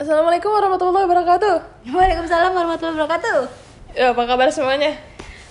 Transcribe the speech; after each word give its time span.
Assalamualaikum 0.00 0.48
warahmatullahi 0.48 1.04
wabarakatuh. 1.04 1.56
Waalaikumsalam 1.92 2.56
warahmatullahi 2.56 2.96
wabarakatuh. 2.96 3.38
Ya, 3.92 4.16
apa 4.16 4.24
kabar 4.24 4.48
semuanya? 4.48 4.96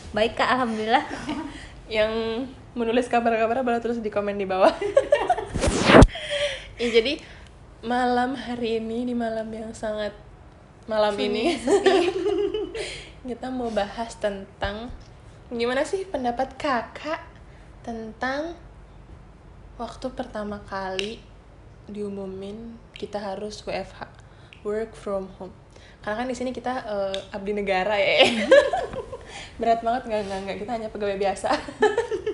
Baik 0.09 0.41
kak, 0.41 0.57
alhamdulillah. 0.57 1.05
Yang 1.85 2.13
menulis 2.73 3.05
kabar-kabar 3.13 3.61
boleh 3.61 3.77
terus 3.77 4.01
di 4.01 4.09
komen 4.09 4.41
di 4.41 4.49
bawah. 4.49 4.73
ya, 6.81 6.87
jadi 6.89 7.21
malam 7.85 8.33
hari 8.33 8.81
ini 8.81 9.05
di 9.05 9.13
malam 9.13 9.53
yang 9.53 9.69
sangat 9.69 10.17
malam 10.89 11.13
ini 11.21 11.53
kita 13.29 13.53
mau 13.53 13.69
bahas 13.69 14.17
tentang 14.17 14.89
gimana 15.53 15.85
sih 15.85 16.09
pendapat 16.09 16.57
kakak 16.57 17.21
tentang 17.85 18.57
waktu 19.77 20.09
pertama 20.09 20.57
kali 20.65 21.21
diumumin 21.85 22.81
kita 22.97 23.21
harus 23.21 23.61
WFH 23.61 24.18
work 24.63 24.91
from 24.95 25.31
home. 25.37 25.53
Karena 25.99 26.23
kan 26.23 26.27
di 26.27 26.35
sini 26.35 26.51
kita 26.55 26.73
eh, 26.83 27.35
abdi 27.35 27.51
negara 27.51 27.95
ya. 27.99 28.27
Berat 29.59 29.83
banget 29.83 30.07
nggak 30.07 30.21
nggak 30.25 30.39
nggak 30.45 30.57
kita 30.65 30.71
hanya 30.75 30.89
pegawai 30.91 31.17
biasa. 31.19 31.49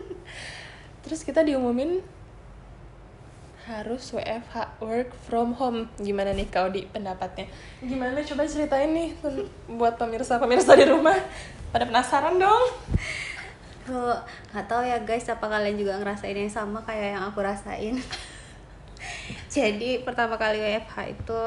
Terus 1.06 1.22
kita 1.22 1.46
diumumin 1.46 2.02
harus 3.66 4.14
WFH 4.14 4.78
work 4.82 5.10
from 5.26 5.58
home. 5.58 5.90
Gimana 5.98 6.38
nih 6.38 6.46
kau 6.54 6.70
di 6.70 6.86
pendapatnya? 6.86 7.50
Gimana? 7.82 8.22
Coba 8.22 8.46
ceritain 8.46 8.94
nih 8.94 9.18
buat 9.66 9.98
pemirsa 9.98 10.38
pemirsa 10.38 10.78
di 10.78 10.86
rumah. 10.86 11.18
Pada 11.74 11.90
penasaran 11.90 12.38
dong. 12.38 12.66
Tuh, 13.86 14.18
nggak 14.50 14.66
tahu 14.66 14.82
ya 14.82 14.98
guys, 15.06 15.30
apa 15.30 15.46
kalian 15.46 15.78
juga 15.78 15.94
ngerasain 16.02 16.34
yang 16.34 16.50
sama 16.50 16.82
kayak 16.82 17.18
yang 17.18 17.24
aku 17.30 17.42
rasain? 17.42 18.02
Jadi 19.54 20.02
pertama 20.02 20.42
kali 20.42 20.58
WFH 20.58 20.96
itu 21.14 21.44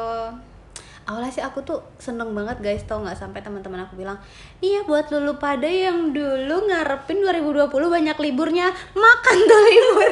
awalnya 1.09 1.33
sih 1.33 1.41
aku 1.41 1.65
tuh 1.65 1.81
seneng 1.97 2.37
banget 2.37 2.61
guys. 2.61 2.85
Tau 2.85 3.01
nggak? 3.01 3.17
Sampai 3.17 3.41
teman-teman 3.41 3.81
aku 3.89 3.97
bilang 3.97 4.21
iya 4.61 4.85
buat 4.85 5.09
lulu 5.09 5.41
pada 5.41 5.65
yang 5.65 6.13
dulu 6.13 6.69
ngarepin 6.69 7.25
2020 7.25 7.73
banyak 7.73 8.17
liburnya 8.21 8.69
makan 8.93 9.37
tuh 9.49 9.61
libur. 9.65 10.11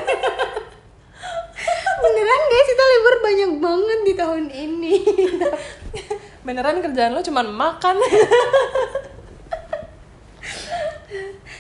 Beneran 2.02 2.42
guys 2.48 2.68
kita 2.68 2.84
libur 2.88 3.14
banyak 3.20 3.50
banget 3.60 4.00
di 4.02 4.12
tahun 4.16 4.44
ini. 4.48 4.94
Beneran 6.48 6.80
kerjaan 6.80 7.12
lo 7.12 7.20
cuman 7.20 7.46
makan. 7.52 7.96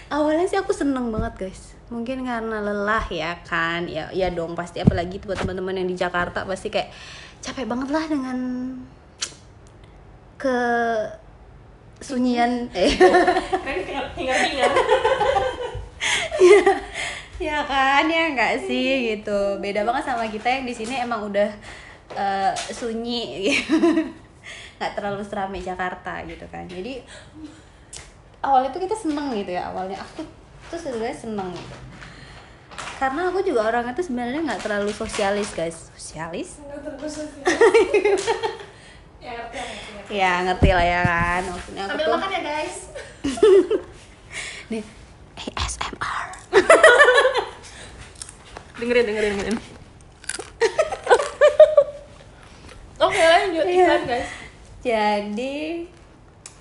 Awalnya 0.06 0.46
sih 0.48 0.56
aku 0.56 0.72
seneng 0.72 1.12
banget 1.12 1.34
guys. 1.36 1.76
Mungkin 1.92 2.24
karena 2.24 2.62
lelah 2.64 3.04
ya 3.12 3.36
kan? 3.44 3.84
Ya 3.84 4.08
ya 4.16 4.32
dong 4.32 4.56
pasti. 4.56 4.80
Apalagi 4.80 5.20
buat 5.20 5.36
teman-teman 5.36 5.76
yang 5.76 5.88
di 5.90 5.96
Jakarta 5.98 6.48
pasti 6.48 6.72
kayak 6.72 6.88
capek 7.42 7.66
banget 7.68 7.88
lah 7.90 8.04
dengan 8.06 8.38
ke 10.36 10.58
sunyian 12.00 12.68
eh. 12.76 12.92
Hingar 14.16 14.36
ya 17.36 17.60
kan 17.68 18.08
ya 18.08 18.32
nggak 18.32 18.64
sih 18.64 19.16
gitu. 19.16 19.60
Beda 19.60 19.84
banget 19.84 20.08
sama 20.08 20.24
kita 20.28 20.48
yang 20.48 20.64
di 20.64 20.74
sini 20.76 21.00
emang 21.00 21.28
udah 21.28 21.50
eh, 22.16 22.52
sunyi 22.72 23.52
gitu. 23.52 23.76
nggak 24.76 24.92
terlalu 24.92 25.24
seramai 25.24 25.60
Jakarta 25.60 26.24
gitu 26.24 26.44
kan. 26.48 26.68
Jadi 26.68 27.00
awalnya 28.44 28.72
tuh 28.72 28.84
kita 28.84 28.96
seneng 28.96 29.32
gitu 29.36 29.56
ya 29.56 29.72
awalnya. 29.72 30.00
Aku 30.00 30.24
tuh 30.68 30.80
sebenarnya 30.80 31.16
seneng. 31.16 31.52
Gitu 31.52 31.96
karena 32.96 33.28
aku 33.28 33.44
juga 33.44 33.68
orangnya 33.68 33.92
tuh 33.92 34.08
sebenarnya 34.08 34.40
nggak 34.40 34.64
terlalu 34.64 34.88
sosialis 34.88 35.52
guys. 35.52 35.92
Sosialis 35.92 36.56
ya 39.26 39.42
ngerti 39.42 39.58
ngerti 39.58 40.14
ya 40.14 40.32
ngerti 40.46 40.70
lah 40.70 40.86
ya 40.86 41.02
kan. 41.02 41.42
Maksudnya 41.50 41.82
aku 41.82 41.90
ambil 41.90 42.06
tuh 42.06 42.14
makan 42.14 42.30
ya 42.30 42.40
guys. 42.46 42.94
Nih 44.70 44.86
ASMR 45.36 46.26
dengerin 48.78 49.04
dengerin 49.08 49.32
dengerin. 49.34 49.56
Oke 53.06 53.22
lanjut. 53.22 53.64
Iya. 53.66 53.82
iklan 53.82 54.02
guys. 54.06 54.30
Jadi 54.86 55.54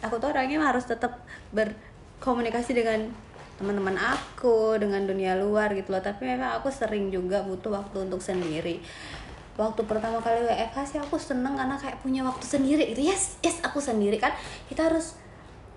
aku 0.01 0.17
tuh 0.17 0.33
orangnya 0.33 0.57
harus 0.65 0.89
tetap 0.89 1.21
berkomunikasi 1.53 2.73
dengan 2.73 3.13
teman-teman 3.55 3.95
aku 3.95 4.75
dengan 4.81 5.05
dunia 5.05 5.37
luar 5.37 5.77
gitu 5.77 5.93
loh. 5.93 6.01
Tapi 6.01 6.25
memang 6.25 6.57
aku 6.57 6.73
sering 6.73 7.13
juga 7.13 7.45
butuh 7.45 7.77
waktu 7.77 8.09
untuk 8.09 8.25
sendiri 8.25 8.81
waktu 9.55 9.81
pertama 9.87 10.19
kali 10.19 10.43
WFH 10.43 10.77
sih 10.83 10.99
aku 10.99 11.15
seneng 11.15 11.55
karena 11.55 11.75
kayak 11.79 11.99
punya 12.03 12.21
waktu 12.23 12.43
sendiri 12.43 12.91
gitu. 12.91 13.07
Yes 13.07 13.39
yes 13.39 13.63
aku 13.63 13.79
sendiri 13.79 14.19
kan. 14.19 14.35
Kita 14.67 14.91
harus 14.91 15.15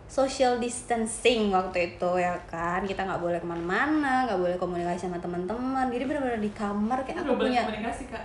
social 0.09 0.56
distancing 0.56 1.53
waktu 1.53 1.94
itu 1.94 2.11
ya 2.19 2.34
kan. 2.50 2.83
Kita 2.83 3.05
nggak 3.05 3.21
boleh 3.22 3.38
ke 3.38 3.47
mana-mana 3.47 4.27
nggak 4.27 4.41
boleh 4.41 4.56
komunikasi 4.56 5.06
sama 5.06 5.21
teman-teman. 5.22 5.87
Jadi 5.93 6.05
benar-benar 6.09 6.41
di 6.41 6.50
kamar 6.50 6.99
kayak 7.06 7.22
aku 7.22 7.38
punya 7.38 7.62
komunikasi 7.69 8.05
kak. 8.11 8.25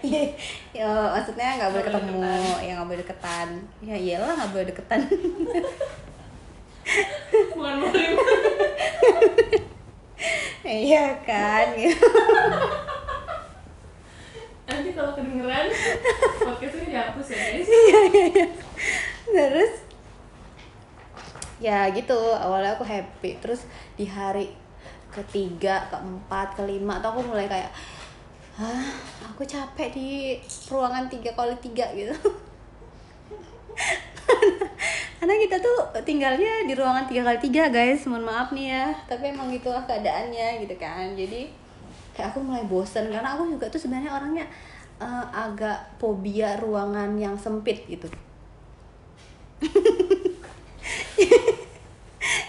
Iya, 0.00 0.32
ya, 0.72 0.88
maksudnya 1.12 1.60
nggak 1.60 1.68
boleh 1.76 1.84
ketemu, 1.84 2.24
ya 2.64 2.72
nggak 2.72 2.88
boleh 2.88 3.00
deketan. 3.04 3.48
Ya 3.84 3.96
iyalah 4.00 4.32
nggak 4.40 4.52
boleh 4.56 4.66
deketan. 4.72 5.00
bukan 7.52 7.74
murim 7.84 8.12
Iya 10.68 11.16
kan, 11.24 11.76
gitu. 11.76 12.08
nanti 14.68 14.92
kalau 14.92 15.12
kedengeran 15.16 15.68
dihapus 17.18 17.34
ya 17.34 17.42
guys 17.50 17.68
Terus? 19.28 19.72
Ya 21.58 21.90
gitu. 21.90 22.16
Awalnya 22.16 22.78
aku 22.78 22.86
happy. 22.86 23.36
Terus 23.42 23.66
di 23.98 24.06
hari 24.06 24.54
ketiga 25.10 25.84
keempat 25.90 26.54
kelima 26.54 27.02
tuh 27.02 27.10
aku 27.12 27.20
mulai 27.26 27.50
kayak 27.50 27.72
ah 28.58 28.90
aku 29.26 29.42
capek 29.46 29.90
di 29.94 30.08
ruangan 30.70 31.10
tiga 31.10 31.34
kali 31.34 31.54
tiga 31.60 31.90
gitu. 31.92 32.14
Karena 35.18 35.34
kita 35.34 35.56
tuh 35.58 35.78
tinggalnya 36.06 36.62
di 36.64 36.72
ruangan 36.78 37.04
tiga 37.10 37.26
kali 37.28 37.38
tiga 37.42 37.68
guys. 37.68 38.06
Mohon 38.08 38.24
maaf 38.32 38.48
nih 38.54 38.66
ya. 38.72 38.86
Tapi 39.10 39.34
emang 39.34 39.52
gitulah 39.52 39.84
keadaannya 39.84 40.64
gitu 40.64 40.74
kan. 40.78 41.12
Jadi 41.18 41.52
kayak 42.16 42.32
aku 42.32 42.40
mulai 42.40 42.64
bosen. 42.64 43.12
Karena 43.12 43.36
aku 43.36 43.44
juga 43.50 43.68
tuh 43.68 43.82
sebenarnya 43.82 44.14
orangnya 44.14 44.46
eh, 44.98 45.26
agak 45.34 45.98
fobia 46.02 46.58
ruangan 46.58 47.14
yang 47.18 47.38
sempit 47.38 47.86
gitu. 47.86 48.08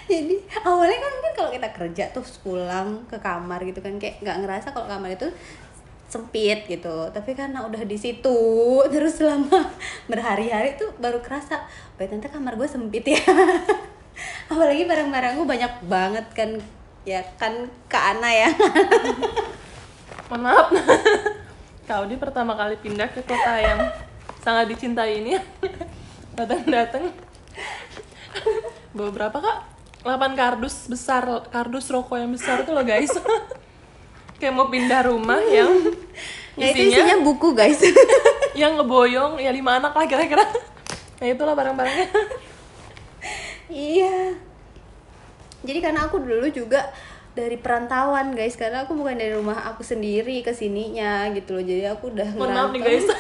Jadi 0.10 0.36
awalnya 0.66 0.98
kan 0.98 1.12
mungkin 1.22 1.34
kalau 1.38 1.52
kita 1.54 1.70
kerja 1.70 2.04
tuh 2.10 2.26
pulang 2.42 3.06
ke 3.06 3.22
kamar 3.22 3.62
gitu 3.62 3.78
kan 3.78 4.02
kayak 4.02 4.18
nggak 4.26 4.42
ngerasa 4.42 4.74
kalau 4.74 4.90
kamar 4.90 5.14
itu 5.14 5.30
sempit 6.10 6.66
gitu. 6.66 7.14
Tapi 7.14 7.38
karena 7.38 7.62
udah 7.70 7.86
di 7.86 7.94
situ 7.94 8.42
terus 8.94 9.22
selama 9.22 9.70
berhari-hari 10.10 10.74
tuh 10.82 10.90
baru 10.98 11.22
kerasa 11.22 11.62
oh 11.62 12.02
ternyata 12.02 12.34
kamar 12.34 12.58
gue 12.58 12.66
sempit 12.66 13.06
ya. 13.06 13.22
Apalagi 14.52 14.84
barang-barang 14.90 15.38
gue 15.38 15.48
banyak 15.48 15.74
banget 15.86 16.26
kan. 16.34 16.52
Ya 17.06 17.22
kan 17.38 17.70
ke 17.86 17.98
Ana 17.98 18.30
ya. 18.34 18.50
Mohon 20.30 20.42
maaf 20.46 20.68
kau 21.90 22.06
di 22.06 22.22
pertama 22.22 22.54
kali 22.54 22.78
pindah 22.78 23.10
ke 23.10 23.26
kota 23.26 23.58
yang 23.58 23.82
sangat 24.46 24.70
dicintai 24.70 25.26
ini. 25.26 25.42
Datang 26.38 26.62
datang. 26.70 27.10
Bawa 28.94 29.10
berapa 29.10 29.38
kak? 29.42 29.58
8 30.06 30.38
kardus 30.38 30.86
besar 30.86 31.26
kardus 31.50 31.90
rokok 31.90 32.22
yang 32.22 32.30
besar 32.30 32.62
tuh 32.62 32.78
loh 32.78 32.86
guys. 32.86 33.10
Kayak 34.40 34.54
mau 34.54 34.70
pindah 34.70 35.10
rumah 35.10 35.42
yang 35.58 35.82
ya 36.54 36.70
itu 36.70 36.94
isinya 36.94 37.10
isinya 37.10 37.18
buku 37.26 37.58
guys. 37.58 37.82
Yang 38.54 38.72
ngeboyong 38.80 39.42
ya 39.42 39.50
lima 39.50 39.82
anak 39.82 39.98
lah 39.98 40.06
kira-kira. 40.06 40.46
Nah 41.20 41.26
itulah 41.26 41.58
barang-barangnya. 41.58 42.08
Iya. 43.68 44.38
Jadi 45.66 45.80
karena 45.82 46.08
aku 46.08 46.22
dulu 46.22 46.48
juga 46.54 46.94
dari 47.38 47.58
perantauan 47.62 48.34
guys, 48.34 48.58
karena 48.58 48.84
aku 48.86 48.98
bukan 48.98 49.18
dari 49.18 49.34
rumah 49.38 49.70
aku 49.70 49.86
sendiri 49.86 50.42
ke 50.42 50.52
sininya 50.52 51.30
gitu 51.34 51.56
loh. 51.58 51.64
Jadi 51.64 51.86
aku 51.86 52.10
udah 52.10 52.30
mohon 52.36 52.52
maaf 52.54 52.70
nih 52.74 52.82
guys. 52.82 53.06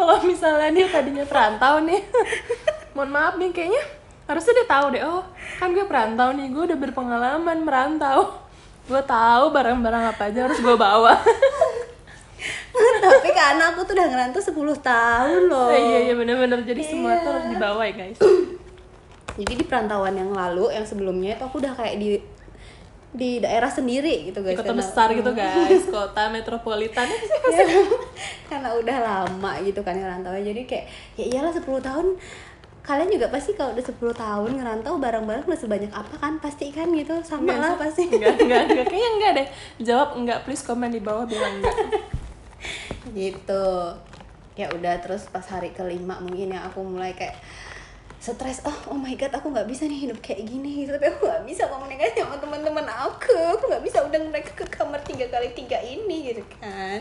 Kalau 0.00 0.16
misalnya 0.24 0.72
dia 0.72 0.88
tadinya 0.88 1.28
perantau 1.28 1.84
nih 1.84 2.00
mohon 2.96 3.12
maaf 3.12 3.36
nih 3.36 3.52
kayaknya 3.52 3.82
harusnya 4.24 4.52
dia 4.62 4.66
tahu 4.70 4.86
deh. 4.96 5.02
Oh 5.04 5.26
kan 5.58 5.74
gue 5.76 5.84
perantau 5.84 6.32
nih. 6.32 6.46
Gue 6.48 6.62
udah 6.70 6.78
berpengalaman 6.78 7.58
merantau. 7.66 8.40
Gue 8.88 9.02
tahu 9.04 9.52
barang-barang 9.52 10.16
apa 10.16 10.32
aja 10.32 10.48
harus 10.48 10.58
gue 10.62 10.76
bawa. 10.78 11.18
Tapi 13.00 13.28
karena 13.32 13.76
aku 13.76 13.84
tuh 13.84 13.92
udah 13.96 14.08
ngerantau 14.08 14.40
10 14.40 14.56
tahun 14.80 15.42
loh. 15.52 15.68
Eh, 15.68 15.80
iya 15.80 15.98
iya 16.08 16.14
bener-bener. 16.16 16.64
Jadi 16.64 16.80
semua 16.80 17.20
tuh 17.20 17.36
harus 17.36 17.46
dibawa 17.52 17.84
ya 17.84 17.92
guys 17.92 18.20
Jadi 19.38 19.52
di 19.54 19.64
perantauan 19.66 20.14
yang 20.16 20.32
lalu, 20.32 20.72
yang 20.72 20.86
sebelumnya 20.86 21.36
itu 21.38 21.44
aku 21.44 21.62
udah 21.62 21.74
kayak 21.76 21.96
di 22.00 22.18
di 23.10 23.42
daerah 23.42 23.66
sendiri 23.66 24.30
gitu 24.30 24.38
guys. 24.38 24.54
Kota 24.54 24.70
karena- 24.70 24.80
besar 24.86 25.08
gitu 25.10 25.30
guys. 25.34 25.82
Kota 25.94 26.22
metropolitan. 26.30 27.06
Ya, 27.50 27.66
karena 28.46 28.70
udah 28.78 28.96
lama 29.02 29.52
gitu 29.66 29.82
kan 29.82 29.98
ngerantau 29.98 30.34
jadi 30.38 30.62
kayak 30.66 30.86
ya 31.18 31.24
iyalah 31.26 31.50
10 31.50 31.66
tahun. 31.66 32.06
Kalian 32.80 33.10
juga 33.10 33.26
pasti 33.30 33.58
kalau 33.58 33.74
udah 33.74 33.84
10 33.84 33.98
tahun 34.14 34.50
ngerantau 34.58 34.94
barang-barang 34.98 35.44
udah 35.50 35.58
sebanyak 35.58 35.90
apa 35.90 36.14
kan? 36.18 36.38
Pasti 36.38 36.70
kan 36.70 36.90
gitu? 36.94 37.18
Sama 37.26 37.58
lah 37.58 37.74
pasti. 37.74 38.06
Enggak 38.06 38.38
enggak 38.42 38.62
enggak. 38.70 38.86
Kayaknya 38.86 39.10
enggak 39.18 39.32
deh. 39.34 39.46
Jawab 39.82 40.08
enggak. 40.14 40.38
Please 40.46 40.62
komen 40.62 40.90
di 40.90 41.02
bawah 41.02 41.26
bilang 41.26 41.58
enggak. 41.58 41.76
Gitu. 43.10 43.66
Ya 44.54 44.66
udah 44.70 44.94
terus 45.02 45.26
pas 45.26 45.44
hari 45.46 45.74
kelima 45.74 46.20
mungkin 46.22 46.54
ya 46.54 46.62
aku 46.66 46.84
mulai 46.84 47.16
kayak 47.16 47.34
stres 48.20 48.60
oh 48.68 48.92
oh 48.92 48.98
my 49.00 49.16
god 49.16 49.32
aku 49.32 49.48
nggak 49.48 49.64
bisa 49.64 49.88
nih 49.88 50.04
hidup 50.04 50.20
kayak 50.20 50.44
gini. 50.44 50.84
Tapi 50.84 51.08
aku 51.08 51.24
nggak 51.24 51.44
bisa 51.48 51.64
komunikasi 51.72 52.20
sama 52.20 52.36
teman-teman 52.36 52.84
aku. 52.84 53.32
Aku 53.56 53.64
nggak 53.72 53.80
bisa 53.80 54.04
udah 54.04 54.20
mereka 54.28 54.52
ke 54.52 54.68
kamar 54.68 55.00
tiga 55.00 55.24
kali 55.32 55.56
tiga 55.56 55.80
ini 55.80 56.28
gitu 56.28 56.44
kan. 56.60 57.00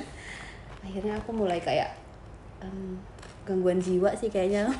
Akhirnya 0.79 1.19
aku 1.19 1.35
mulai 1.35 1.59
kayak 1.59 1.91
em, 2.63 2.95
gangguan 3.43 3.83
jiwa 3.83 4.15
sih 4.15 4.31
kayaknya. 4.31 4.71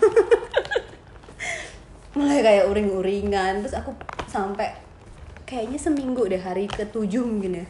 Mulai 2.10 2.42
kayak 2.42 2.66
uring-uringan 2.74 3.62
terus 3.62 3.78
aku 3.78 3.94
sampai 4.26 4.74
kayaknya 5.46 5.78
seminggu 5.78 6.26
deh 6.26 6.42
hari 6.42 6.66
ketujuh 6.66 7.22
mungkin 7.22 7.64
ya. 7.64 7.66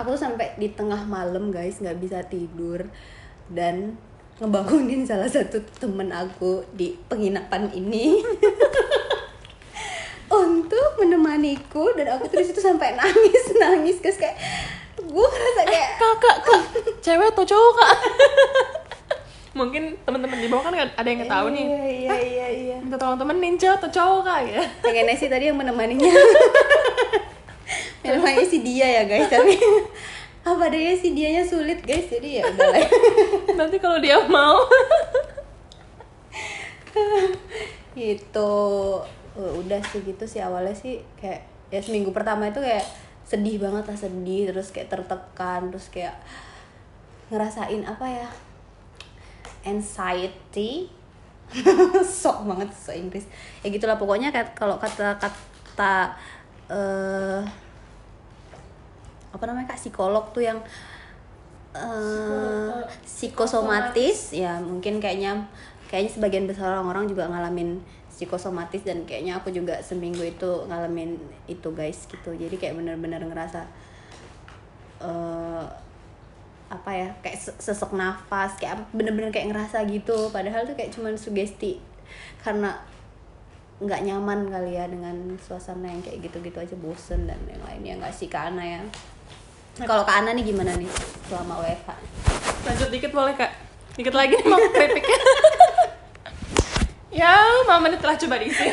Aku 0.00 0.16
tuh 0.16 0.22
sampai 0.24 0.56
di 0.56 0.72
tengah 0.72 1.04
malam 1.04 1.52
guys 1.52 1.82
nggak 1.82 1.98
bisa 2.00 2.24
tidur. 2.24 2.88
Dan 3.52 4.00
ngebangunin 4.42 5.06
salah 5.06 5.30
satu 5.30 5.62
temen 5.78 6.10
aku 6.10 6.66
di 6.74 6.98
penginapan 7.06 7.70
ini. 7.70 8.18
Untuk 10.32 10.98
menemaniku 10.98 11.94
dan 11.94 12.18
aku 12.18 12.26
tuh 12.26 12.42
di 12.42 12.46
situ 12.50 12.58
sampai 12.58 12.98
nangis 12.98 13.54
nangis 13.62 14.02
guys. 14.02 14.18
Kayak 14.18 14.34
gue 14.98 15.26
ngerasa 15.30 15.62
kayak 15.62 15.88
kakak 15.94 16.36
kak 16.42 16.62
cewek 16.98 17.30
atau 17.30 17.44
cowok 17.46 17.72
kak? 17.78 17.96
Mungkin 19.62 19.94
teman-teman 20.02 20.38
di 20.40 20.48
bawah 20.50 20.64
kan 20.66 20.74
ada 20.74 21.06
yang 21.06 21.22
tahu 21.28 21.46
nih. 21.54 21.66
Iya 21.68 21.84
iya 21.94 22.16
iya 22.18 22.46
iya. 22.50 22.76
minta 22.82 22.98
tolong 22.98 23.20
temenin 23.20 23.54
cewek 23.54 23.78
atau 23.78 23.90
cowok 23.94 24.20
kak 24.26 24.40
ya? 24.50 24.62
Pengennya 24.82 25.14
sih 25.14 25.30
tadi 25.30 25.52
yang 25.52 25.58
menemaninya. 25.60 26.10
Menemani 28.02 28.42
si 28.42 28.58
dia 28.64 28.88
ya 28.90 29.02
guys 29.06 29.30
tapi 29.30 29.54
apa 30.42 30.66
adanya 30.66 30.90
si 30.98 31.14
dianya 31.14 31.46
sulit 31.46 31.78
guys. 31.86 32.10
Jadi 32.10 32.42
ya 32.42 32.44
udah 32.50 32.74
nanti 33.54 33.78
kalau 33.78 34.02
dia 34.02 34.18
mau. 34.26 34.58
Gitu. 37.98 38.52
Uh, 39.32 39.52
udah 39.64 39.80
sih 39.80 40.04
gitu 40.04 40.24
sih 40.26 40.42
awalnya 40.42 40.74
sih. 40.74 40.98
Kayak 41.16 41.46
ya 41.72 41.80
seminggu 41.80 42.12
pertama 42.12 42.48
itu 42.50 42.60
kayak 42.60 42.84
sedih 43.22 43.62
banget 43.62 43.84
lah 43.86 43.98
sedih. 43.98 44.50
Terus 44.50 44.74
kayak 44.74 44.90
tertekan 44.90 45.70
terus 45.70 45.88
kayak 45.92 46.16
ngerasain 47.30 47.86
apa 47.86 48.06
ya? 48.08 48.28
Anxiety. 49.62 50.90
Sok 52.24 52.48
banget 52.48 52.72
so 52.74 52.90
Inggris. 52.90 53.28
Ya 53.62 53.70
gitulah 53.70 54.00
pokoknya 54.00 54.34
kayak 54.34 54.56
kalau 54.58 54.80
kata 54.80 55.14
kata 55.20 56.16
eh 56.72 57.40
apa 59.32 59.44
namanya 59.48 59.72
kak 59.72 59.80
psikolog 59.80 60.28
tuh 60.36 60.44
yang 60.44 60.60
eh 61.72 62.80
psikosomatis. 63.04 64.36
Ya 64.36 64.60
mungkin 64.60 65.00
kayaknya 65.00 65.48
kayaknya 65.88 66.12
sebagian 66.12 66.44
besar 66.44 66.72
orang-orang 66.76 67.08
juga 67.08 67.28
ngalamin 67.28 67.80
psikosomatis 68.12 68.84
dan 68.84 69.02
kayaknya 69.08 69.40
aku 69.40 69.48
juga 69.48 69.80
seminggu 69.80 70.20
itu 70.20 70.50
ngalamin 70.68 71.16
itu 71.48 71.68
guys 71.72 72.04
gitu. 72.08 72.36
Jadi 72.36 72.60
kayak 72.60 72.76
bener-bener 72.76 73.24
ngerasa 73.24 73.64
eh 75.02 75.64
apa 76.72 76.88
ya 76.88 77.12
kayak 77.20 77.36
se- 77.36 77.58
sesek 77.60 77.92
nafas 77.92 78.56
kayak 78.56 78.80
bener-bener 78.92 79.32
kayak 79.32 79.52
ngerasa 79.52 79.84
gitu. 79.88 80.28
Padahal 80.28 80.68
tuh 80.68 80.76
kayak 80.76 80.92
cuman 80.92 81.16
sugesti 81.16 81.80
karena 82.44 82.76
nggak 83.82 84.04
nyaman 84.06 84.46
kali 84.46 84.78
ya 84.78 84.86
dengan 84.86 85.34
suasana 85.42 85.90
yang 85.90 85.98
kayak 86.04 86.22
gitu-gitu 86.22 86.54
aja 86.60 86.76
bosen 86.78 87.26
dan 87.26 87.40
yang 87.48 87.60
lainnya. 87.64 87.92
Nggak 87.98 88.14
sih 88.14 88.28
Kak 88.30 88.52
Ana 88.52 88.62
ya 88.62 88.80
kalau 89.80 90.04
Kak 90.04 90.20
Ana 90.20 90.36
nih 90.36 90.44
gimana 90.52 90.76
nih 90.76 90.90
selama 91.28 91.64
WFH? 91.64 91.90
lanjut 92.62 92.88
dikit 92.94 93.10
boleh 93.10 93.34
kak. 93.34 93.50
Dikit 93.98 94.14
lagi 94.14 94.38
nih 94.38 94.46
mau 94.48 94.56
keripiknya 94.56 95.18
ya 97.20 97.28
lima 97.44 97.76
menit 97.82 98.00
lah 98.00 98.16
coba 98.16 98.40
diisi. 98.40 98.72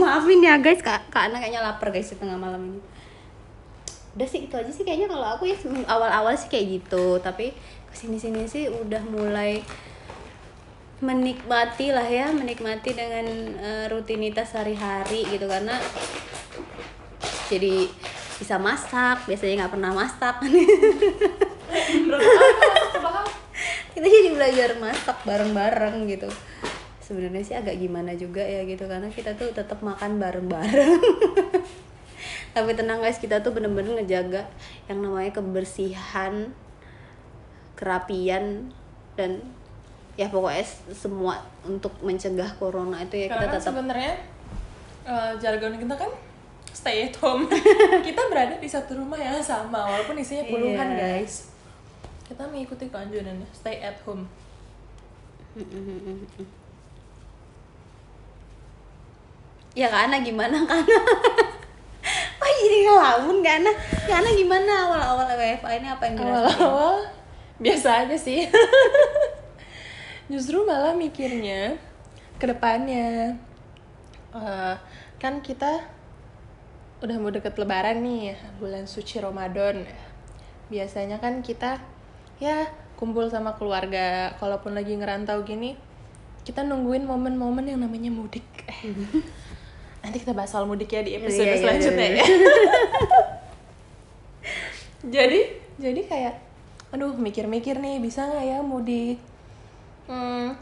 Maafin 0.00 0.40
ya 0.40 0.56
guys, 0.60 0.80
Kak, 0.80 1.12
Kak 1.12 1.28
Ana 1.28 1.40
kayaknya 1.40 1.60
lapar 1.60 1.92
guys 1.92 2.08
di 2.08 2.16
tengah 2.16 2.36
malam 2.36 2.72
ini. 2.72 2.80
Udah 4.16 4.28
sih 4.28 4.48
itu 4.48 4.54
aja 4.56 4.72
sih 4.72 4.84
kayaknya. 4.84 5.08
Kalau 5.08 5.36
aku 5.36 5.44
ya 5.44 5.56
awal-awal 5.84 6.32
sih 6.36 6.48
kayak 6.48 6.80
gitu, 6.80 7.20
tapi 7.20 7.52
ke 7.88 7.94
sini-sini 7.96 8.48
sih 8.48 8.72
udah 8.72 9.02
mulai 9.08 9.60
menikmati 11.04 11.92
lah 11.92 12.06
ya, 12.08 12.32
menikmati 12.32 12.96
dengan 12.96 13.26
eh, 13.60 13.84
rutinitas 13.92 14.56
sehari-hari 14.56 15.28
gitu. 15.28 15.44
Karena 15.44 15.76
jadi 17.48 17.88
bisa 18.38 18.54
masak, 18.60 19.26
biasanya 19.26 19.66
nggak 19.66 19.74
pernah 19.74 19.90
masak. 19.90 20.38
kita 23.98 24.06
jadi 24.06 24.28
belajar 24.30 24.70
masak 24.78 25.18
bareng-bareng 25.26 26.06
gitu. 26.06 26.30
Sebenarnya 27.02 27.42
sih 27.42 27.56
agak 27.58 27.80
gimana 27.82 28.14
juga 28.14 28.44
ya 28.44 28.62
gitu 28.62 28.86
karena 28.86 29.10
kita 29.10 29.34
tuh 29.34 29.50
tetap 29.50 29.82
makan 29.82 30.22
bareng-bareng. 30.22 31.02
Tapi 32.54 32.70
tenang 32.78 33.02
guys 33.02 33.18
kita 33.18 33.42
tuh 33.42 33.50
bener-bener 33.50 33.98
ngejaga 33.98 34.46
yang 34.86 35.02
namanya 35.02 35.34
kebersihan 35.34 36.54
kerapian 37.78 38.74
dan 39.14 39.42
ya 40.18 40.26
pokoknya 40.26 40.66
semua 40.90 41.38
untuk 41.62 41.94
mencegah 42.02 42.50
corona 42.58 42.98
itu 43.06 43.22
ya 43.22 43.30
kita 43.30 43.34
karena 43.38 43.46
kan 43.46 43.54
tetap 43.54 43.70
sebenarnya 43.70 44.14
eh, 45.06 45.30
jargon 45.38 45.78
kita 45.78 45.94
kan 45.94 46.10
stay 46.78 47.10
at 47.10 47.16
home. 47.18 47.50
Kita 48.06 48.22
berada 48.30 48.54
di 48.54 48.68
satu 48.70 48.94
rumah 48.94 49.18
yang 49.18 49.42
sama 49.42 49.82
walaupun 49.82 50.14
isinya 50.14 50.46
puluhan 50.46 50.94
Iya. 50.94 51.18
guys. 51.18 51.50
Kita 52.22 52.46
mengikuti 52.46 52.86
keanjurannya 52.86 53.48
stay 53.50 53.82
at 53.82 53.98
home. 54.06 54.30
Ya 59.74 59.86
karena 59.90 60.22
gimana 60.22 60.62
karena 60.66 60.98
Wah 62.38 62.50
jadi 62.54 62.78
ngelamun 62.86 63.38
Kana 63.42 63.70
Kana 64.06 64.28
gimana 64.32 64.72
awal-awal 64.88 65.26
WFA 65.34 65.70
ini? 65.78 65.88
Apa 65.90 66.02
yang 66.08 66.14
dirasain? 66.18 66.46
awal-awal 66.56 66.96
biasa 67.58 68.06
aja 68.06 68.14
sih. 68.14 68.46
Justru 70.32 70.62
malah 70.62 70.94
mikirnya 70.94 71.74
ke 72.38 72.46
depannya. 72.46 73.34
Eh, 74.30 74.74
kan 75.18 75.42
kita 75.42 75.82
udah 76.98 77.16
mau 77.22 77.30
deket 77.30 77.54
lebaran 77.54 78.02
nih 78.02 78.34
bulan 78.58 78.90
suci 78.90 79.22
Ramadan. 79.22 79.86
Biasanya 80.66 81.22
kan 81.22 81.40
kita 81.40 81.78
ya 82.42 82.66
kumpul 82.98 83.30
sama 83.30 83.54
keluarga. 83.54 84.34
Kalaupun 84.42 84.74
lagi 84.74 84.98
ngerantau 84.98 85.46
gini 85.46 85.78
kita 86.42 86.64
nungguin 86.64 87.04
momen-momen 87.04 87.68
yang 87.68 87.84
namanya 87.84 88.08
mudik. 88.08 88.46
Nanti 90.02 90.16
kita 90.24 90.32
bahas 90.32 90.48
soal 90.48 90.64
mudik 90.64 90.88
ya 90.88 91.04
di 91.04 91.12
episode 91.20 91.44
Iya, 91.44 91.54
iya, 91.54 91.60
selanjutnya 91.60 92.06
iya, 92.08 92.16
ya. 92.16 92.26
Jadi? 95.14 95.40
Jadi 95.78 96.00
kayak 96.08 96.34
aduh 96.88 97.12
mikir-mikir 97.12 97.76
nih 97.76 98.00
bisa 98.00 98.24
nggak 98.24 98.44
ya 98.48 98.58
mudik? 98.64 99.20
Hmm, 100.08 100.56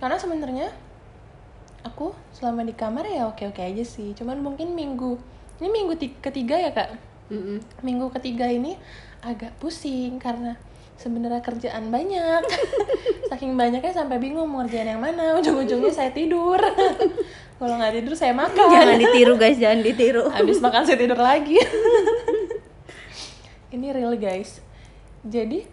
karena 0.00 0.16
sebenarnya 0.16 0.72
aku 1.84 2.16
selama 2.32 2.64
di 2.64 2.72
kamar 2.72 3.04
ya 3.04 3.28
oke 3.28 3.52
oke 3.52 3.60
aja 3.60 3.84
sih. 3.84 4.16
Cuman 4.16 4.40
mungkin 4.40 4.72
minggu 4.72 5.20
ini 5.58 5.68
minggu 5.68 5.94
ti- 5.98 6.18
ketiga 6.22 6.56
ya 6.58 6.70
kak? 6.70 6.90
Mm-mm. 7.28 7.60
minggu 7.84 8.08
ketiga 8.16 8.48
ini 8.48 8.80
agak 9.20 9.52
pusing 9.60 10.16
karena 10.16 10.56
sebenarnya 10.98 11.44
kerjaan 11.44 11.92
banyak. 11.92 12.42
Saking 13.30 13.54
banyaknya 13.54 13.92
sampai 13.94 14.18
bingung 14.18 14.50
mau 14.50 14.64
ngerjain 14.64 14.96
yang 14.96 15.02
mana. 15.02 15.38
Ujung-ujungnya 15.38 15.92
saya 15.94 16.10
tidur. 16.10 16.58
Kalau 17.58 17.74
nggak 17.78 17.94
tidur 18.02 18.14
saya 18.18 18.34
makan. 18.34 18.66
Jangan 18.70 18.98
ditiru 18.98 19.34
guys, 19.38 19.58
jangan 19.58 19.80
ditiru. 19.82 20.24
Habis 20.36 20.58
makan 20.58 20.82
saya 20.88 20.98
tidur 20.98 21.18
lagi. 21.18 21.58
Ini 23.70 23.86
real 23.94 24.14
guys. 24.18 24.64
Jadi 25.22 25.66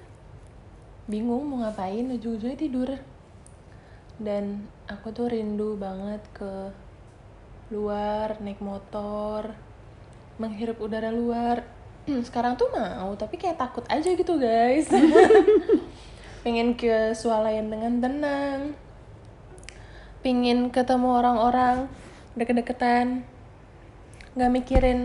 bingung 1.08 1.46
mau 1.46 1.65
ngapain 1.65 2.06
ujung-ujungnya 2.10 2.58
tidur. 2.58 2.89
Dan 4.22 4.65
aku 4.89 5.12
tuh 5.12 5.32
rindu 5.32 5.75
banget 5.75 6.22
ke 6.32 6.72
luar 7.74 8.38
naik 8.46 8.62
motor 8.62 9.58
menghirup 10.36 10.77
udara 10.84 11.12
luar. 11.12 11.63
Sekarang 12.06 12.54
tuh 12.54 12.70
mau 12.70 13.10
tapi 13.18 13.39
kayak 13.39 13.58
takut 13.58 13.82
aja 13.89 14.06
gitu 14.06 14.38
guys. 14.38 14.92
Pengen 16.46 16.77
ke 16.77 17.15
swalayan 17.18 17.72
dengan 17.72 17.98
tenang. 17.98 18.60
Pingin 20.22 20.70
ketemu 20.70 21.10
orang-orang 21.18 21.89
deket-deketan. 22.38 23.25
Nggak 24.36 24.51
mikirin 24.51 25.00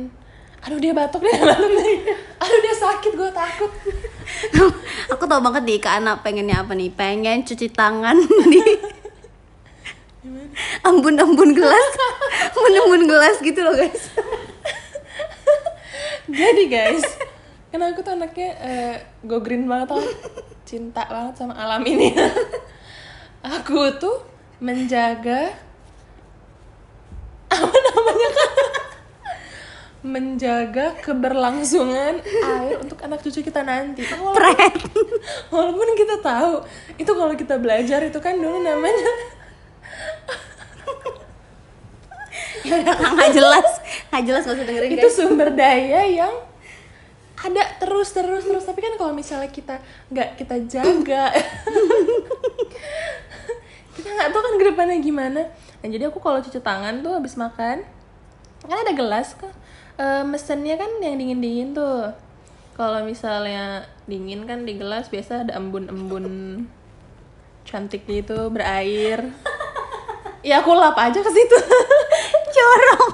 aduh 0.60 0.76
dia 0.76 0.92
batuk 0.92 1.24
dia 1.24 1.40
batuk 1.40 1.72
nih 1.72 2.04
aduh 2.36 2.60
dia 2.60 2.74
sakit 2.76 3.12
gue 3.16 3.30
takut. 3.32 3.72
Aku 5.16 5.24
tau 5.24 5.40
banget 5.40 5.64
nih 5.64 5.80
ke 5.80 5.88
anak 5.88 6.20
pengennya 6.20 6.60
apa 6.60 6.76
nih? 6.76 6.92
Pengen 6.92 7.48
cuci 7.48 7.72
tangan 7.72 8.20
di 8.52 8.60
ambun-ambun 10.84 11.56
gelas. 11.56 11.92
Ambun-ambun 12.52 13.08
gelas 13.08 13.40
gitu 13.40 13.64
loh 13.64 13.72
guys 13.72 14.12
jadi 16.30 16.62
guys 16.66 17.04
karena 17.70 17.94
aku 17.94 18.02
tuh 18.02 18.18
anaknya 18.18 18.50
eh, 18.58 18.94
go 19.22 19.38
green 19.38 19.70
banget 19.70 19.94
tau. 19.94 20.02
Cinta 20.66 21.06
banget 21.06 21.38
sama 21.38 21.54
alam 21.54 21.82
ini. 21.86 22.10
Aku 23.46 23.94
tuh 23.96 24.26
menjaga 24.58 25.54
apa 27.50 27.76
namanya 27.78 28.28
kan 28.30 28.50
menjaga 30.00 30.86
keberlangsungan 31.04 32.24
air 32.24 32.76
untuk 32.80 32.98
anak 33.04 33.20
cucu 33.22 33.44
kita 33.44 33.62
nanti. 33.62 34.02
Walaupun- 34.02 35.20
walaupun 35.54 35.88
kita 35.94 36.18
tahu 36.18 36.64
itu 36.96 37.12
kalau 37.14 37.34
kita 37.38 37.54
belajar 37.60 38.00
itu 38.02 38.18
kan 38.18 38.34
dulu 38.34 38.64
namanya 38.64 39.12
ya 42.66 42.74
udah 42.82 42.94
nggak 42.96 43.32
jelas. 43.32 43.68
Nggak 44.10 44.22
jelas 44.26 44.42
nggak 44.46 44.56
usah 44.56 44.66
dengerin 44.66 44.90
itu 44.90 45.08
guys 45.08 45.16
sumber 45.16 45.48
daya 45.54 46.02
yang 46.06 46.34
ada 47.40 47.62
terus 47.80 48.08
terus 48.12 48.44
terus. 48.44 48.64
Tapi 48.64 48.80
kan 48.80 48.92
kalau 49.00 49.12
misalnya 49.16 49.48
kita 49.48 49.80
nggak 50.12 50.28
kita 50.40 50.56
jaga 50.68 51.24
kita 53.96 54.08
nggak 54.08 54.28
tahu 54.32 54.42
kan 54.42 54.54
ke 54.58 54.64
depannya 54.68 54.98
gimana. 55.00 55.42
Nah 55.80 55.88
jadi 55.88 56.12
aku 56.12 56.20
kalau 56.20 56.44
cuci 56.44 56.60
tangan 56.60 57.00
tuh 57.00 57.16
habis 57.16 57.38
makan 57.38 57.86
kan 58.60 58.76
ada 58.76 58.92
gelas 58.92 59.32
kan 59.40 59.48
Eh, 60.00 60.24
mesennya 60.24 60.80
kan 60.80 60.88
yang 61.04 61.20
dingin 61.20 61.44
dingin 61.44 61.68
tuh. 61.76 62.08
Kalau 62.72 63.04
misalnya 63.04 63.84
dingin 64.08 64.48
kan 64.48 64.64
di 64.64 64.80
gelas 64.80 65.12
biasa 65.12 65.44
ada 65.44 65.60
embun-embun 65.60 66.24
cantik 67.68 68.08
gitu 68.08 68.48
berair. 68.48 69.28
Ya 70.40 70.64
aku 70.64 70.72
lap 70.72 70.96
aja 70.96 71.20
ke 71.20 71.28
situ 71.28 71.58
corong 72.60 73.12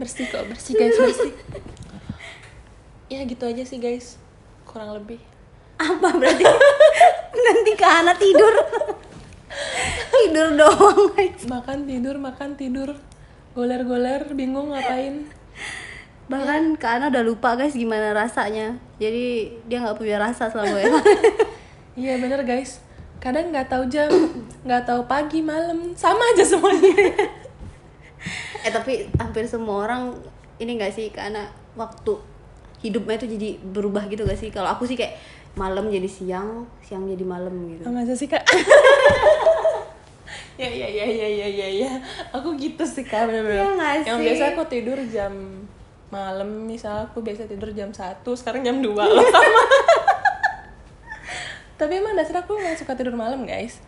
bersih 0.00 0.24
kok 0.32 0.48
bersih 0.48 0.72
guys 0.80 0.96
bersih. 0.96 1.32
Ya 3.12 3.20
gitu 3.28 3.44
aja 3.44 3.60
sih 3.66 3.76
guys. 3.76 4.16
Kurang 4.64 4.96
lebih. 4.96 5.20
Apa 5.76 6.14
berarti? 6.14 6.46
Nanti 7.36 7.72
ke 7.76 7.84
anak 7.84 8.16
tidur. 8.16 8.54
Tidur 10.08 10.56
doang 10.56 11.12
guys. 11.12 11.44
Makan 11.44 11.84
tidur 11.84 12.16
makan 12.16 12.56
tidur. 12.56 12.96
Goler 13.52 13.84
goler 13.84 14.24
bingung 14.32 14.72
ngapain? 14.72 15.28
Bahkan 16.32 16.80
ke 16.80 16.86
anak 16.86 17.12
udah 17.12 17.24
lupa 17.26 17.60
guys 17.60 17.76
gimana 17.76 18.16
rasanya. 18.16 18.80
Jadi 18.96 19.52
dia 19.68 19.84
nggak 19.84 20.00
punya 20.00 20.16
rasa 20.16 20.48
selama 20.48 20.80
ya 20.80 20.88
iya 22.00 22.16
bener 22.16 22.40
guys 22.48 22.80
kadang 23.20 23.52
nggak 23.52 23.68
tahu 23.68 23.84
jam 23.86 24.08
nggak 24.66 24.82
tahu 24.88 25.04
pagi 25.06 25.44
malam. 25.44 25.92
Sama 25.94 26.24
aja 26.34 26.44
semuanya. 26.44 26.90
Eh 28.60 28.68
tapi 28.68 29.08
hampir 29.16 29.48
semua 29.48 29.88
orang 29.88 30.12
ini 30.60 30.76
gak 30.76 30.92
sih 30.92 31.08
karena 31.08 31.48
waktu 31.72 32.12
hidupnya 32.84 33.16
itu 33.16 33.32
jadi 33.32 33.56
berubah 33.64 34.04
gitu 34.12 34.28
gak 34.28 34.36
sih? 34.36 34.52
Kalau 34.52 34.68
aku 34.68 34.84
sih 34.84 35.00
kayak 35.00 35.16
malam 35.56 35.88
jadi 35.88 36.04
siang 36.04 36.68
siang 36.84 37.08
jadi 37.08 37.24
malam 37.24 37.56
gitu. 37.72 37.88
Sama 37.88 38.04
aja 38.04 38.12
sih 38.12 38.28
kak. 38.28 38.44
Ya 40.60 40.68
ya 40.68 40.84
ya 40.84 41.08
ya 41.08 41.24
ya 41.24 41.48
ya 41.48 41.68
ya. 41.72 41.90
Aku 42.36 42.52
gitu 42.60 42.84
sih 42.84 43.00
kak 43.00 43.24
bener-bener. 43.32 43.64
Iya 43.64 43.68
nggak 43.80 43.92
yang 44.04 44.18
sih? 44.20 44.24
biasa 44.28 44.44
aku 44.52 44.62
tidur 44.68 44.98
jam 45.08 45.32
malam 46.10 46.66
misal 46.66 47.06
aku 47.06 47.22
biasa 47.22 47.46
tidur 47.46 47.70
jam 47.70 47.94
1 47.94 48.26
sekarang 48.26 48.66
jam 48.66 48.82
2 48.82 48.90
loh 48.90 49.26
sama 49.34 49.62
tapi 51.80 51.96
emang 51.96 52.12
dasar 52.12 52.44
aku 52.44 52.60
nggak 52.60 52.76
suka 52.76 52.92
tidur 52.92 53.16
malam 53.16 53.48
guys. 53.48 53.80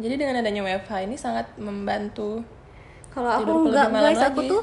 Jadi 0.00 0.16
dengan 0.16 0.40
adanya 0.40 0.64
WFH 0.64 1.04
ini 1.04 1.20
sangat 1.20 1.52
membantu 1.60 2.40
kalau 3.12 3.28
aku 3.28 3.68
enggak 3.68 3.92
guys 3.92 4.20
aku 4.24 4.40
lagi. 4.44 4.52
tuh 4.56 4.62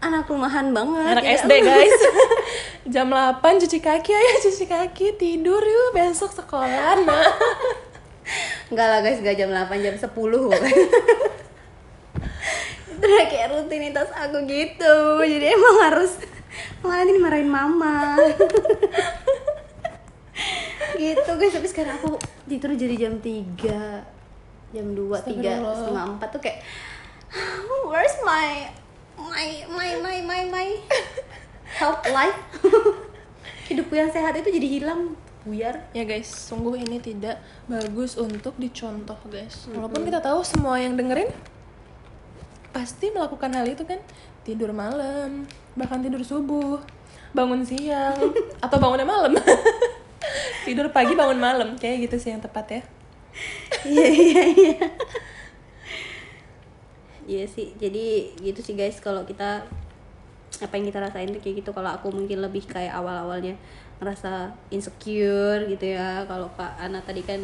anak 0.00 0.24
rumahan 0.28 0.72
banget 0.72 1.16
anak 1.16 1.24
Ya. 1.24 1.40
SD 1.40 1.52
guys. 1.64 1.96
Jam 2.92 3.08
8 3.08 3.40
cuci 3.40 3.78
kaki 3.80 4.12
ayo 4.12 4.32
cuci 4.40 4.64
kaki 4.68 5.06
tidur 5.16 5.60
yuk 5.60 5.96
besok 5.96 6.32
sekolah 6.32 7.00
nah 7.04 7.28
Enggak 8.70 8.86
lah 8.86 8.98
guys, 9.02 9.18
gak 9.18 9.34
jam 9.34 9.50
8, 9.50 9.66
jam 9.82 9.94
10 9.98 10.06
pokoknya 10.06 10.70
Itu 12.94 13.04
udah 13.04 13.26
kayak 13.26 13.48
rutinitas 13.50 14.06
aku 14.14 14.46
gitu. 14.46 14.96
Jadi 15.26 15.46
emang 15.50 15.76
harus 15.90 16.14
Malah 16.80 17.02
ini 17.04 17.20
marahin 17.20 17.50
mama 17.50 18.16
Gitu 21.00 21.30
guys, 21.40 21.54
tapi 21.56 21.64
sekarang 21.64 21.96
aku 21.96 22.20
tidur 22.44 22.76
jadi 22.76 23.08
jam 23.08 23.16
3 23.16 24.76
Jam 24.76 24.86
2, 24.92 25.00
3, 25.00 25.16
Astagfirullah. 25.16 25.76
setengah 25.80 26.04
4 26.20 26.34
tuh 26.36 26.40
kayak 26.44 26.58
Where's 27.88 28.16
my 28.20 28.68
My, 29.16 29.48
my, 29.72 29.90
my, 30.04 30.16
my, 30.20 30.42
my 30.52 30.68
Health 31.72 32.04
life 32.12 32.36
Hidupku 33.72 33.96
yang 33.96 34.12
sehat 34.12 34.36
itu 34.36 34.52
jadi 34.52 34.68
hilang 34.68 35.16
Buyar 35.48 35.88
Ya 35.96 36.04
guys, 36.04 36.28
sungguh 36.28 36.76
ini 36.76 37.00
tidak 37.00 37.40
bagus 37.64 38.20
untuk 38.20 38.52
dicontoh 38.60 39.16
guys. 39.32 39.72
Walaupun 39.72 40.04
kita 40.04 40.20
tahu 40.20 40.44
semua 40.44 40.76
yang 40.76 41.00
dengerin 41.00 41.32
pasti 42.70 43.10
melakukan 43.10 43.50
hal 43.50 43.66
itu 43.66 43.82
kan 43.82 43.98
tidur 44.46 44.70
malam, 44.70 45.42
bahkan 45.74 45.98
tidur 46.04 46.22
subuh, 46.22 46.78
bangun 47.32 47.64
siang 47.66 48.20
atau 48.64 48.76
bangunnya 48.76 49.08
malam. 49.08 49.32
tidur 50.64 50.88
pagi 50.90 51.14
bangun 51.14 51.38
malam, 51.38 51.68
kayak 51.76 52.08
gitu 52.08 52.16
sih 52.18 52.30
yang 52.30 52.42
tepat 52.42 52.66
ya. 52.70 52.82
Iya 53.86 54.06
iya 54.10 54.42
iya. 54.50 54.86
Iya 57.30 57.44
sih, 57.46 57.70
jadi 57.78 58.34
gitu 58.42 58.58
sih 58.58 58.74
guys 58.74 58.98
kalau 58.98 59.22
kita 59.22 59.62
apa 60.60 60.72
yang 60.74 60.84
kita 60.84 60.98
rasain 60.98 61.30
tuh 61.30 61.38
kayak 61.38 61.62
gitu 61.62 61.70
kalau 61.70 61.88
aku 61.88 62.10
mungkin 62.10 62.42
lebih 62.42 62.66
kayak 62.66 62.90
awal-awalnya 62.90 63.54
ngerasa 64.02 64.50
insecure 64.68 65.62
gitu 65.70 65.94
ya 65.94 66.26
kalau 66.26 66.50
Kak 66.58 66.74
Ana 66.76 66.98
tadi 67.00 67.22
kan 67.22 67.38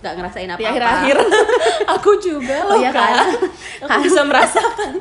nggak 0.00 0.14
ngerasain 0.16 0.48
Di 0.48 0.52
apa-apa 0.52 0.68
akhir-akhir 0.70 1.16
aku 1.96 2.10
juga 2.20 2.56
loh 2.64 2.76
Oh 2.76 2.80
iya, 2.80 2.90
Kak. 2.92 3.08
Kak. 3.08 3.28
Aku 3.88 3.98
bisa 4.00 4.20
merasakan. 4.22 4.92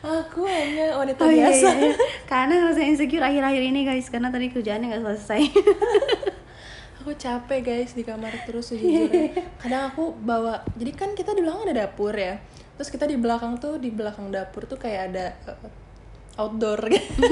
Aku 0.00 0.40
hanya 0.42 0.94
wanita 0.96 1.20
Oh 1.22 1.30
iya, 1.30 1.50
biasa. 1.50 1.68
iya, 1.70 1.86
iya. 1.86 1.94
Karena 2.24 2.54
ngerasa 2.58 2.82
insecure 2.82 3.24
akhir-akhir 3.24 3.62
ini 3.62 3.80
guys 3.82 4.06
karena 4.08 4.30
tadi 4.30 4.46
kerjaannya 4.48 4.86
nggak 4.90 5.02
selesai 5.04 5.42
aku 7.10 7.18
capek 7.18 7.60
guys 7.66 7.90
di 7.98 8.06
kamar 8.06 8.30
terus 8.46 8.70
sejujurnya. 8.70 9.34
Kadang 9.66 9.90
aku 9.90 10.14
bawa 10.14 10.62
jadi 10.78 10.94
kan 10.94 11.10
kita 11.18 11.34
di 11.34 11.42
belakang 11.42 11.66
ada 11.66 11.82
dapur 11.82 12.14
ya. 12.14 12.38
Terus 12.78 12.86
kita 12.86 13.10
di 13.10 13.18
belakang 13.18 13.58
tuh 13.58 13.82
di 13.82 13.90
belakang 13.90 14.30
dapur 14.30 14.62
tuh 14.70 14.78
kayak 14.78 15.10
ada 15.10 15.34
uh, 15.50 16.38
outdoor 16.38 16.78
gitu. 16.86 17.02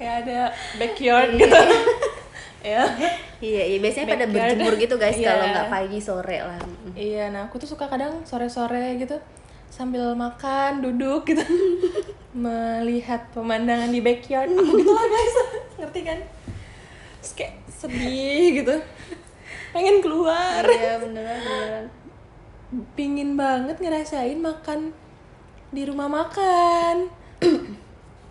Kayak 0.00 0.16
ada 0.24 0.38
backyard 0.80 1.36
gitu. 1.36 1.52
Ya. 2.60 2.84
Iya 3.40 3.72
iya 3.72 3.78
biasanya 3.80 4.04
pada 4.16 4.28
Backyard. 4.28 4.52
berjemur 4.60 4.74
gitu 4.76 4.94
guys 5.00 5.16
Iya. 5.16 5.32
kalau 5.32 5.44
nggak 5.48 5.68
pagi 5.72 5.96
sore 6.00 6.38
lah. 6.44 6.60
Iya 6.92 7.32
nah 7.32 7.48
aku 7.48 7.56
tuh 7.56 7.68
suka 7.72 7.88
kadang 7.88 8.20
sore-sore 8.28 9.00
gitu 9.00 9.16
sambil 9.72 10.12
makan 10.12 10.84
duduk 10.84 11.24
gitu. 11.24 11.40
Melihat 12.36 13.32
pemandangan 13.32 13.88
di 13.88 14.04
backyard. 14.04 14.52
Aku 14.52 14.76
gitu 14.76 14.92
lah 14.92 15.04
guys. 15.08 15.36
Ngerti 15.80 16.00
kan? 16.04 16.18
Terus 17.24 17.32
kayak 17.36 17.54
sedih 17.80 18.44
gitu. 18.60 18.74
Pengen 19.72 20.04
keluar. 20.04 20.60
Iya 20.66 21.00
beneran 21.00 21.40
beneran. 21.40 21.84
Pingin 22.94 23.34
banget 23.34 23.80
ngerasain 23.80 24.36
makan 24.38 24.92
di 25.72 25.82
rumah 25.88 26.06
makan. 26.06 27.08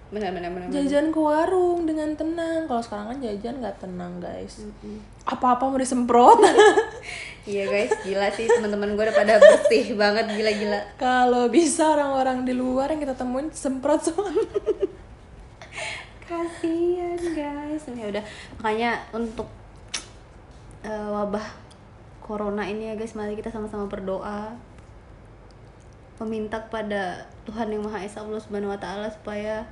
Bener 0.09 0.33
bener 0.33 0.49
bener. 0.49 0.73
jajan 0.73 1.13
ke 1.13 1.21
warung 1.21 1.85
dengan 1.85 2.09
tenang. 2.17 2.65
Kalau 2.65 2.81
sekarang 2.81 3.13
kan 3.13 3.17
jajan 3.21 3.61
nggak 3.61 3.77
tenang 3.77 4.17
guys. 4.17 4.65
Apa-apa 5.21 5.69
mau 5.69 5.77
disemprot. 5.77 6.41
Iya 7.49 7.65
guys 7.65 7.93
gila 8.05 8.29
sih. 8.33 8.45
Teman-teman 8.45 8.93
gue 8.93 9.05
udah 9.05 9.15
pada 9.15 9.37
bersih 9.37 9.93
banget 9.97 10.33
gila 10.33 10.51
gila 10.53 10.79
kalau 10.97 11.49
bisa 11.49 11.93
orang-orang 11.93 12.45
di 12.45 12.53
luar 12.53 12.89
yang 12.93 13.01
kita 13.01 13.17
temuin 13.17 13.49
semprot 13.49 14.01
semua 14.05 14.29
kasian 16.29 17.17
guys. 17.33 17.83
Ya 17.89 18.05
udah 18.05 18.23
makanya 18.61 19.01
untuk 19.09 19.49
eh, 20.85 21.09
wabah 21.09 21.43
corona 22.21 22.69
ini 22.69 22.93
ya 22.93 22.93
guys 22.93 23.17
mari 23.17 23.33
kita 23.33 23.49
sama-sama 23.49 23.89
berdoa. 23.89 24.53
Meminta 26.21 26.61
kepada 26.67 27.25
Tuhan 27.47 27.71
yang 27.73 27.81
Maha 27.87 28.03
Esa 28.05 28.21
Allah 28.21 28.37
Subhanahu 28.43 28.75
Wa 28.75 28.79
Taala 28.79 29.07
supaya 29.09 29.65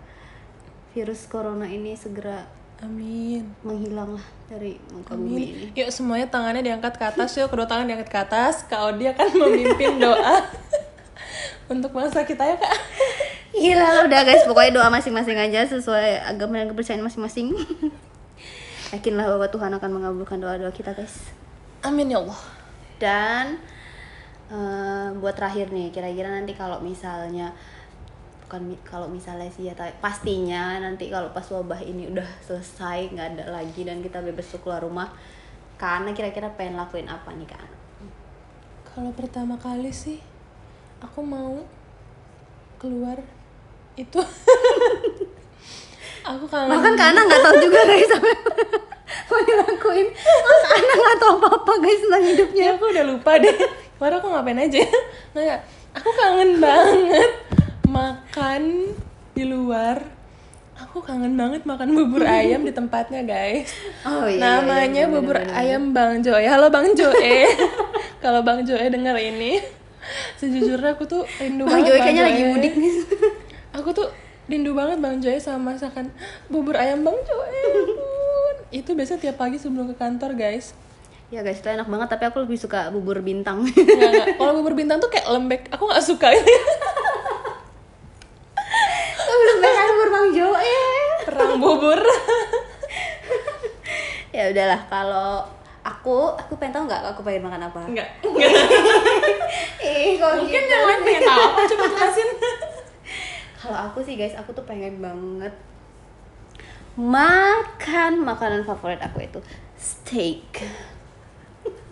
virus 0.96 1.30
corona 1.30 1.68
ini 1.68 1.94
segera 1.94 2.48
amin. 2.82 3.44
menghilang 3.62 4.16
lah 4.16 4.26
dari 4.50 4.80
muka 4.90 5.14
bumi 5.14 5.30
ini. 5.38 5.66
Yuk 5.76 5.92
semuanya 5.94 6.32
tangannya 6.32 6.64
diangkat 6.66 6.98
ke 6.98 7.06
atas 7.06 7.36
yuk. 7.38 7.52
Kedua 7.52 7.68
tangan 7.68 7.86
diangkat 7.86 8.10
ke 8.10 8.20
atas. 8.24 8.64
Kak 8.66 8.96
Odi 8.96 9.12
akan 9.12 9.28
memimpin 9.38 10.00
doa 10.02 10.42
untuk 11.74 11.92
bangsa 11.92 12.24
kita 12.24 12.48
ya 12.48 12.56
kak 12.56 12.76
Gila 13.58 14.06
udah 14.06 14.22
guys 14.22 14.46
pokoknya 14.46 14.78
doa 14.78 14.90
masing-masing 14.94 15.34
aja 15.34 15.66
sesuai 15.66 16.22
agama 16.22 16.62
dan 16.62 16.70
kepercayaan 16.70 17.02
masing-masing. 17.02 17.58
Yakinlah 18.94 19.26
bahwa 19.26 19.48
Tuhan 19.50 19.72
akan 19.74 19.90
mengabulkan 19.98 20.38
doa-doa 20.38 20.70
kita 20.70 20.94
guys. 20.94 21.34
Amin 21.82 22.14
ya 22.14 22.22
Allah. 22.22 22.42
Dan 23.02 23.58
eh, 24.54 25.10
buat 25.18 25.34
terakhir 25.34 25.74
nih 25.74 25.90
kira-kira 25.90 26.30
nanti 26.30 26.54
kalau 26.54 26.80
misalnya 26.86 27.52
bukan 28.48 28.80
kalau 28.88 29.12
misalnya 29.12 29.52
sih 29.52 29.68
ya 29.68 29.76
tapi 29.76 29.92
pastinya 30.00 30.80
nanti 30.80 31.12
kalau 31.12 31.36
pas 31.36 31.44
wabah 31.44 31.84
ini 31.84 32.08
udah 32.08 32.24
selesai 32.48 33.12
nggak 33.12 33.28
ada 33.36 33.46
lagi 33.52 33.84
dan 33.84 34.00
kita 34.00 34.24
bebas 34.24 34.56
keluar 34.64 34.80
rumah 34.80 35.12
karena 35.76 36.16
kira-kira 36.16 36.48
pengen 36.56 36.80
lakuin 36.80 37.12
apa 37.12 37.28
nih 37.36 37.44
kak 37.44 37.68
kalau 38.88 39.12
pertama 39.12 39.60
kali 39.60 39.92
sih 39.92 40.24
aku 41.04 41.28
mau 41.28 41.60
keluar 42.80 43.20
itu. 43.98 44.22
Aku 46.28 46.46
kangen. 46.46 46.70
Bahkan 46.70 46.94
Kana 46.94 47.20
nggak 47.24 47.42
tahu 47.42 47.56
juga 47.64 47.80
guys 47.88 48.12
apa 48.14 48.30
mau 49.32 49.40
dilakuin. 49.44 50.08
Kana 50.70 50.94
nggak 50.94 51.18
tahu 51.18 51.32
apa 51.40 51.48
apa 51.56 51.74
guys 51.82 52.00
tentang 52.04 52.24
hidupnya. 52.24 52.64
Ya 52.64 52.72
aku 52.76 52.86
udah 52.94 53.06
lupa 53.08 53.32
deh. 53.40 53.58
Baru 53.98 54.14
aku 54.22 54.28
ngapain 54.30 54.60
aja? 54.60 54.84
Nggak 55.34 55.60
aku 55.98 56.10
kangen 56.14 56.52
banget 56.62 57.32
makan 57.88 58.64
di 59.34 59.44
luar. 59.48 59.98
Aku 60.78 61.02
kangen 61.02 61.34
banget 61.34 61.66
makan 61.66 61.98
bubur 61.98 62.22
ayam 62.22 62.62
di 62.62 62.70
tempatnya 62.70 63.26
guys. 63.26 63.74
Oh 64.06 64.30
iya 64.30 64.38
namanya 64.38 65.10
iya, 65.10 65.10
bubur 65.10 65.42
bener-bener. 65.42 65.58
ayam 65.58 65.84
Bang 65.90 66.22
Joe. 66.22 66.38
Halo 66.44 66.70
Bang 66.70 66.94
Joe. 66.94 67.18
Kalau 68.24 68.46
Bang 68.46 68.62
Joe 68.62 68.86
denger 68.86 69.18
ini 69.18 69.58
sejujurnya 70.38 70.96
aku 70.96 71.04
tuh 71.04 71.24
rindu 71.42 71.66
Bang 71.66 71.82
banget 71.82 71.88
Joy 71.90 72.00
kayaknya 72.00 72.24
Bang 72.24 72.30
lagi 72.32 72.44
Joe. 72.44 72.52
mudik 72.54 72.74
nih 72.78 72.92
aku 73.78 73.94
tuh 73.94 74.10
rindu 74.50 74.74
banget 74.74 74.98
Bang 74.98 75.22
Joy 75.22 75.38
sama 75.38 75.74
masakan 75.74 76.10
bubur 76.50 76.74
ayam 76.74 77.06
Bang 77.06 77.18
Joy. 77.22 77.54
Itu 78.82 78.98
biasa 78.98 79.22
tiap 79.22 79.38
pagi 79.38 79.62
sebelum 79.62 79.94
ke 79.94 79.96
kantor 79.96 80.34
guys. 80.34 80.74
Ya 81.28 81.44
guys 81.44 81.60
itu 81.60 81.68
enak 81.68 81.92
banget 81.92 82.08
tapi 82.08 82.24
aku 82.24 82.40
lebih 82.48 82.56
suka 82.56 82.88
bubur 82.88 83.20
bintang. 83.20 83.60
Nggak, 83.68 84.12
nggak. 84.16 84.28
kalau 84.40 84.64
bubur 84.64 84.80
bintang 84.80 85.04
tuh 85.04 85.12
kayak 85.12 85.28
lembek. 85.28 85.68
Aku 85.76 85.84
nggak 85.84 86.00
suka. 86.00 86.32
Belum 89.28 89.58
makan 89.60 89.88
bubur 89.92 90.10
Bang 90.10 90.28
Joy. 90.32 90.68
Perang 91.28 91.54
bubur. 91.60 92.00
Ya 94.38 94.54
udahlah. 94.54 94.86
Kalau 94.86 95.50
aku 95.82 96.38
aku 96.38 96.54
pengen 96.62 96.78
tahu 96.78 96.84
nggak 96.86 97.02
aku 97.10 97.26
pengen 97.26 97.50
makan 97.50 97.74
apa? 97.74 97.80
Enggak 97.90 98.06
eh 99.82 100.14
kok 100.20 100.32
mungkin 100.38 100.62
gitu? 100.62 100.70
yang 100.70 100.84
lain 100.86 101.02
pengen 101.02 101.22
tahu. 101.26 101.42
Apa 101.42 101.62
coba 101.66 101.86
jelasin 101.90 102.30
kalau 103.58 103.90
aku 103.90 104.06
sih 104.06 104.14
guys 104.14 104.38
aku 104.38 104.54
tuh 104.54 104.64
pengen 104.64 105.02
banget 105.02 105.54
makan 106.98 108.26
makanan 108.26 108.66
favorit 108.66 108.98
aku 108.98 109.22
itu 109.22 109.40
steak. 109.78 110.66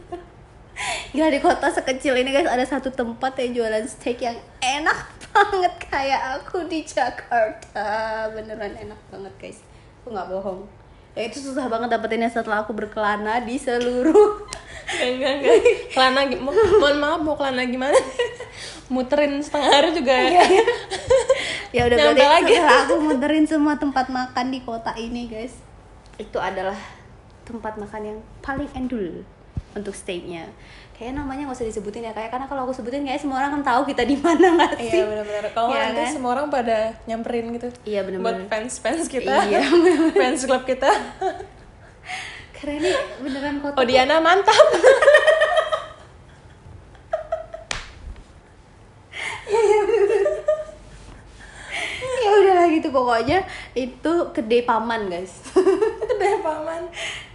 Gila 1.13 1.29
di 1.29 1.37
kota 1.37 1.69
sekecil 1.69 2.17
ini 2.17 2.33
guys 2.33 2.49
ada 2.49 2.65
satu 2.65 2.89
tempat 2.89 3.37
yang 3.37 3.61
jualan 3.61 3.85
steak 3.85 4.25
yang 4.25 4.33
enak 4.65 5.05
banget. 5.29 5.73
Kayak 5.93 6.41
aku 6.41 6.65
di 6.65 6.81
Jakarta. 6.81 7.85
Beneran 8.33 8.73
enak 8.73 8.97
banget 9.13 9.33
guys. 9.37 9.61
Aku 10.01 10.09
nggak 10.09 10.25
bohong. 10.25 10.65
Ya 11.13 11.29
itu 11.29 11.37
susah 11.37 11.69
banget 11.69 11.93
dapetinnya 11.93 12.27
setelah 12.27 12.65
aku 12.65 12.75
berkelana 12.75 13.39
di 13.39 13.55
seluruh 13.55 14.43
enggak 14.99 15.31
enggak 15.39 15.57
kelana 15.95 16.27
mohon 16.43 16.97
maaf 16.99 17.21
mau 17.23 17.37
kelana 17.39 17.63
gimana? 17.63 17.95
Muterin 18.91 19.39
setengah 19.39 19.69
hari 19.69 19.89
juga 19.95 20.11
ya 20.11 20.43
udah 21.83 21.97
Nyampe 21.99 22.15
berarti 22.15 22.55
lagi. 22.55 22.55
aku 22.87 22.93
muterin 23.01 23.43
semua 23.43 23.75
tempat 23.75 24.07
makan 24.07 24.45
di 24.47 24.59
kota 24.61 24.95
ini 24.95 25.27
guys. 25.27 25.59
Itu 26.15 26.39
adalah 26.39 26.79
tempat 27.43 27.75
makan 27.75 28.01
yang 28.05 28.19
paling 28.39 28.71
endul 28.71 29.21
untuk 29.71 29.91
steaknya 29.91 30.47
kayak 30.95 31.11
namanya 31.11 31.51
nggak 31.51 31.59
usah 31.59 31.67
disebutin 31.67 32.07
ya 32.07 32.15
kayak 32.15 32.31
karena 32.31 32.47
kalau 32.47 32.63
aku 32.63 32.71
sebutin 32.71 33.03
kayak 33.03 33.19
semua 33.19 33.43
orang 33.43 33.59
kan 33.59 33.63
tahu 33.67 33.81
kita 33.83 34.07
di 34.07 34.15
mana 34.15 34.47
nggak 34.55 34.79
sih? 34.79 34.95
iya 34.95 35.03
benar-benar. 35.03 35.43
Kalau 35.51 35.67
Iya 35.67 35.79
nanti 35.83 35.99
kan? 35.99 36.13
semua 36.15 36.31
orang 36.31 36.47
pada 36.47 36.77
nyamperin 37.03 37.45
gitu. 37.51 37.67
Iya, 37.83 37.99
bener-bener. 38.07 38.23
buat 38.23 38.47
fans 38.47 38.79
fans 38.79 39.11
kita. 39.11 39.43
Iya, 39.43 39.59
fans 40.15 40.47
klub 40.47 40.63
kita. 40.63 40.87
Karena 42.55 42.73
ini 42.79 42.91
beneran 43.19 43.59
kota 43.59 43.75
oh 43.75 43.83
Diana 43.83 44.23
mantap 44.23 44.55
ya 49.51 49.81
pokoknya 53.15 53.47
itu 53.79 54.13
kedai 54.35 54.67
paman 54.67 55.07
guys. 55.07 55.39
Kedai 56.11 56.43
paman. 56.43 56.83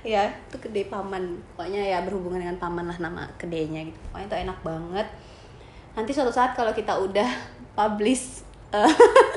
Ya 0.04 0.28
itu 0.28 0.60
kedai 0.60 0.84
paman. 0.92 1.40
Pokoknya 1.56 1.80
ya 1.80 2.04
berhubungan 2.04 2.44
dengan 2.44 2.60
paman 2.60 2.84
lah 2.84 3.00
nama 3.00 3.24
kedainya 3.40 3.88
gitu. 3.88 3.96
Pokoknya 4.12 4.28
itu 4.28 4.36
enak 4.44 4.58
banget. 4.60 5.08
Nanti 5.96 6.12
suatu 6.12 6.28
saat 6.28 6.52
kalau 6.52 6.76
kita 6.76 6.92
udah 7.00 7.28
publish 7.72 8.44
kayak 8.68 8.92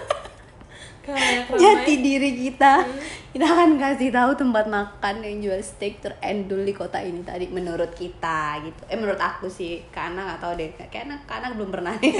jati 1.59 1.93
diri 1.99 2.31
kita. 2.39 2.87
Kita 3.33 3.45
akan 3.49 3.81
kasih 3.81 4.13
tahu 4.13 4.31
tempat 4.37 4.69
makan 4.69 5.25
yang 5.25 5.41
jual 5.41 5.59
steak 5.59 5.99
terendul 5.99 6.61
di 6.63 6.71
kota 6.71 7.01
ini 7.01 7.25
tadi 7.25 7.49
menurut 7.49 7.91
kita 7.91 8.61
gitu. 8.63 8.81
Eh 8.87 8.95
menurut 8.95 9.19
aku 9.19 9.49
sih 9.51 9.83
karena 9.91 10.23
nggak 10.23 10.39
tahu 10.39 10.53
deh. 10.55 10.69
Kayaknya 10.77 11.17
karena 11.27 11.47
belum 11.57 11.69
pernah 11.73 11.93
nih 11.97 12.13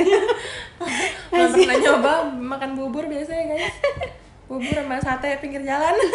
Nggak 1.31 1.49
pernah 1.55 1.77
nyoba 1.79 2.13
makan 2.33 2.71
bubur 2.75 3.05
biasanya 3.07 3.55
guys. 3.55 3.71
Bubur 4.49 4.75
sama 4.75 4.99
sate 4.99 5.39
pinggir 5.39 5.63
jalan. 5.63 5.95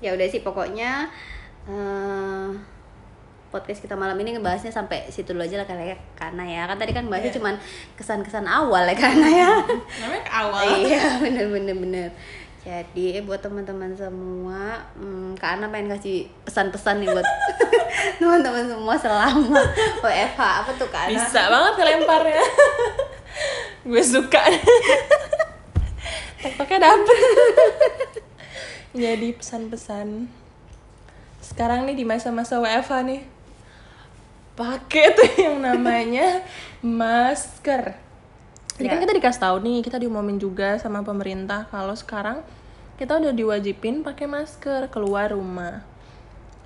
Ya 0.00 0.16
udah 0.16 0.32
sih 0.32 0.40
pokoknya 0.40 1.12
eh, 1.68 2.48
podcast 3.50 3.82
kita 3.82 3.98
malam 3.98 4.14
ini 4.16 4.38
ngebahasnya 4.38 4.70
sampai 4.70 5.10
situ 5.10 5.34
dulu 5.34 5.42
aja 5.42 5.58
lah 5.58 5.66
kali 5.66 5.90
ya 5.90 5.96
karena 6.14 6.42
ya 6.46 6.62
kan 6.64 6.78
tadi 6.78 6.94
kan 6.94 7.04
bahasnya 7.06 7.30
Iya. 7.30 7.36
cuman 7.42 7.54
kesan-kesan 7.94 8.46
awal 8.46 8.86
ya 8.86 8.94
karena 9.04 9.26
ya. 9.28 9.50
Namanya 10.00 10.24
awal. 10.30 10.62
Iya 10.78 11.18
bener 11.18 11.46
bener 11.50 11.74
bener. 11.74 12.08
Jadi 12.60 13.24
buat 13.24 13.40
teman-teman 13.40 13.90
semua 13.92 14.84
hmm, 14.92 15.32
Kak 15.34 15.58
Ana 15.58 15.66
pengen 15.68 15.90
kasih 15.90 16.28
pesan-pesan 16.44 17.00
nih 17.00 17.08
buat 17.08 17.24
teman-teman 18.20 18.68
semua 18.68 18.94
selama 18.94 19.60
WFH 19.98 20.40
apa 20.40 20.70
tuh 20.76 20.86
Kak 20.86 21.08
Ana? 21.08 21.16
bisa 21.16 21.40
banget 21.48 21.72
ngelemparnya 21.74 22.44
gue 23.88 24.02
suka. 24.04 24.42
Tektoknya 26.38 26.78
dapet. 26.86 27.18
Jadi 28.92 29.28
pesan-pesan. 29.32 30.08
Sekarang 31.40 31.88
nih 31.88 31.96
di 31.96 32.04
masa-masa 32.04 32.60
WFH 32.60 32.92
nih 33.04 33.20
pakai 34.60 35.04
tuh 35.16 35.30
yang 35.40 35.64
namanya 35.64 36.44
masker 36.84 37.96
jadi 38.76 38.86
kan 38.92 38.98
Ya. 39.00 39.04
kita 39.08 39.16
dikasih 39.16 39.40
tahu 39.40 39.56
nih 39.64 39.78
kita 39.80 39.96
diumumin 39.96 40.36
juga 40.36 40.76
sama 40.76 41.00
pemerintah 41.00 41.64
kalau 41.72 41.96
sekarang 41.96 42.44
kita 43.00 43.16
udah 43.16 43.32
diwajibin 43.32 44.04
pakai 44.04 44.28
masker 44.28 44.92
keluar 44.92 45.32
rumah 45.32 45.84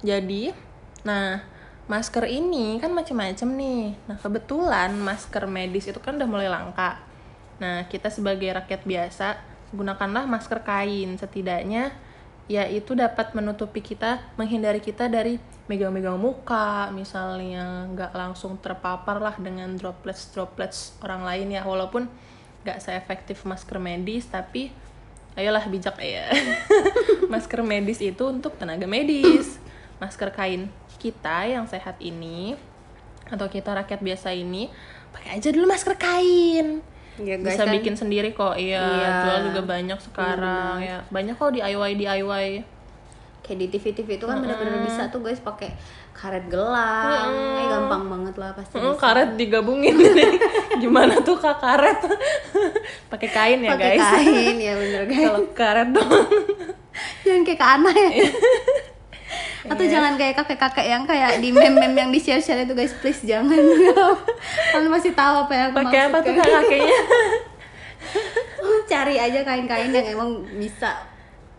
jadi, 0.05 0.53
nah 1.01 1.41
masker 1.89 2.29
ini 2.29 2.77
kan 2.77 2.93
macam-macam 2.93 3.49
nih. 3.57 3.85
Nah 4.05 4.17
kebetulan 4.21 4.93
masker 5.01 5.49
medis 5.49 5.89
itu 5.89 5.97
kan 5.97 6.21
udah 6.21 6.29
mulai 6.29 6.53
langka. 6.53 7.01
Nah 7.57 7.89
kita 7.89 8.13
sebagai 8.13 8.53
rakyat 8.53 8.85
biasa 8.85 9.41
gunakanlah 9.73 10.29
masker 10.29 10.61
kain 10.61 11.17
setidaknya 11.17 11.91
ya 12.45 12.69
itu 12.69 12.93
dapat 12.93 13.33
menutupi 13.33 13.81
kita, 13.81 14.21
menghindari 14.37 14.81
kita 14.81 15.09
dari 15.09 15.41
megang-megang 15.65 16.21
muka, 16.21 16.93
misalnya 16.93 17.89
nggak 17.89 18.13
langsung 18.13 18.61
terpapar 18.61 19.17
lah 19.17 19.37
dengan 19.41 19.73
droplets 19.81 20.33
droplets 20.37 20.97
orang 21.01 21.25
lain 21.25 21.57
ya. 21.57 21.63
Walaupun 21.65 22.09
nggak 22.65 22.81
seefektif 22.81 23.45
masker 23.45 23.81
medis 23.81 24.29
tapi 24.29 24.73
ayolah 25.37 25.65
bijak 25.67 25.99
ya. 25.99 26.31
Masker 27.33 27.65
medis 27.67 27.99
itu 27.99 28.25
untuk 28.29 28.55
tenaga 28.61 28.87
medis. 28.87 29.59
Masker 29.99 30.31
kain 30.31 30.71
kita 31.01 31.49
yang 31.49 31.67
sehat 31.67 31.99
ini 32.01 32.57
atau 33.29 33.49
kita 33.49 33.73
rakyat 33.73 34.01
biasa 34.05 34.37
ini 34.37 34.69
pakai 35.13 35.41
aja 35.41 35.49
dulu 35.49 35.65
masker 35.65 35.97
kain 35.97 36.85
Ya, 37.17 37.37
guys, 37.37 37.47
bisa 37.49 37.63
kan- 37.63 37.73
bikin 37.73 37.95
sendiri 37.95 38.31
kok 38.31 38.55
iya, 38.55 38.83
Iya. 38.83 39.11
jual 39.23 39.39
juga 39.49 39.63
banyak 39.69 39.99
sekarang 40.01 40.77
ya. 40.79 40.99
banyak 41.09 41.33
kok 41.33 41.53
DIY 41.53 41.91
DIY 41.95 42.47
kayak 43.41 43.59
di 43.61 43.67
TV 43.69 43.85
TV 43.93 44.09
itu 44.15 44.25
kan 44.25 44.41
bener-bener 44.41 44.83
bisa 44.83 45.07
tuh 45.07 45.21
guys 45.21 45.37
pakai 45.39 45.69
karet 46.13 46.49
gelang. 46.49 47.29
Eh 47.55 47.67
gampang 47.67 48.03
banget 48.09 48.35
lah 48.35 48.51
pasti 48.51 48.75
Hmm, 48.75 48.91
bisa. 48.91 48.99
karet 48.99 49.31
digabungin 49.35 49.95
gimana 50.83 51.21
tuh 51.21 51.37
kak 51.37 51.59
karet? 51.59 52.01
Pakai 53.13 53.29
kain 53.29 53.61
ya 53.61 53.71
pakai 53.71 53.91
guys. 53.93 54.03
kain 54.17 54.57
ya 54.59 54.73
bener 54.75 55.03
guys. 55.05 55.23
kalau 55.25 55.43
karet 55.53 55.89
dong 55.91 56.11
jangan 57.21 57.43
kayak 57.43 57.59
ke 57.59 57.67
Ana 57.69 57.91
ya 57.93 58.11
atau 59.65 59.81
Iya. 59.81 59.93
jangan 59.97 60.13
kayak 60.21 60.35
kakek-kakek 60.45 60.87
yang 60.93 61.03
kayak 61.09 61.41
di 61.41 61.49
meme-meme 61.49 61.97
yang 61.97 62.11
di 62.13 62.21
share-share 62.21 62.69
itu 62.69 62.77
guys. 62.77 62.93
Please 63.01 63.25
jangan. 63.25 63.57
Kalian 64.77 64.91
masih 64.93 65.17
tahu 65.17 65.49
apa 65.49 65.53
yang 65.57 65.67
aku 65.73 65.77
pakai 65.81 66.01
apa 66.13 66.19
tuh 66.21 66.33
kakeknya? 66.37 67.01
Cari 68.93 69.17
aja 69.17 69.41
kain-kain 69.41 69.89
yang 69.89 70.07
emang 70.13 70.45
bisa 70.61 71.14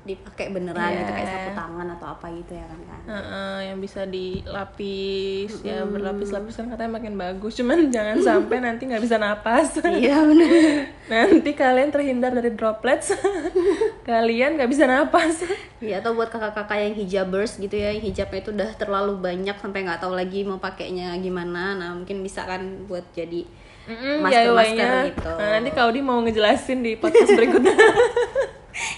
dipakai 0.05 0.47
beneran 0.49 0.85
Iya. 0.85 1.01
gitu 1.01 1.11
kayak 1.11 1.27
sapu 1.27 1.49
tangan 1.51 1.87
atau 1.91 2.07
apa 2.07 2.25
gitu 2.31 2.53
ya 2.53 2.63
kan 2.63 2.79
kan 2.79 2.99
Heeh, 3.07 3.57
yang 3.65 3.77
bisa 3.79 4.05
dilapis 4.05 5.51
ya 5.61 5.81
berlapis-lapis 5.81 6.55
kan 6.55 6.69
katanya 6.69 6.91
makin 6.93 7.13
bagus 7.15 7.53
cuman 7.53 7.77
jangan 7.95 8.17
sampai 8.19 8.57
nanti 8.59 8.85
nggak 8.85 9.01
bisa 9.01 9.17
napas 9.17 9.81
iya 9.83 10.21
bener 10.21 10.49
nanti 11.11 11.49
kalian 11.51 11.89
terhindar 11.89 12.31
dari 12.31 12.49
droplets 12.51 13.17
kalian 14.05 14.55
nggak 14.55 14.69
bisa 14.69 14.85
napas 14.85 15.41
Iya 15.77 15.99
atau 15.99 16.13
buat 16.13 16.29
kakak-kakak 16.29 16.79
yang 16.79 16.95
hijabers 16.95 17.59
gitu 17.59 17.75
ya, 17.75 17.91
hijabnya 17.91 18.39
itu 18.39 18.49
udah 18.49 18.73
terlalu 18.73 19.19
banyak 19.19 19.53
sampai 19.53 19.83
nggak 19.83 19.99
tahu 19.99 20.15
lagi 20.15 20.41
mau 20.41 20.57
pakainya 20.57 21.13
gimana. 21.19 21.75
Nah 21.75 21.93
mungkin 21.93 22.23
bisa 22.23 22.41
kan 22.41 22.63
buat 22.85 23.05
jadi 23.11 23.45
Mm-mm, 23.85 24.17
masker-masker 24.17 24.71
DIY-nya. 24.81 25.07
gitu. 25.11 25.29
Nah, 25.29 25.49
nanti 25.51 25.69
Kaudi 25.69 25.99
mau 25.99 26.17
ngejelasin 26.17 26.79
di 26.79 26.95
podcast 26.95 27.29
berikutnya 27.29 27.75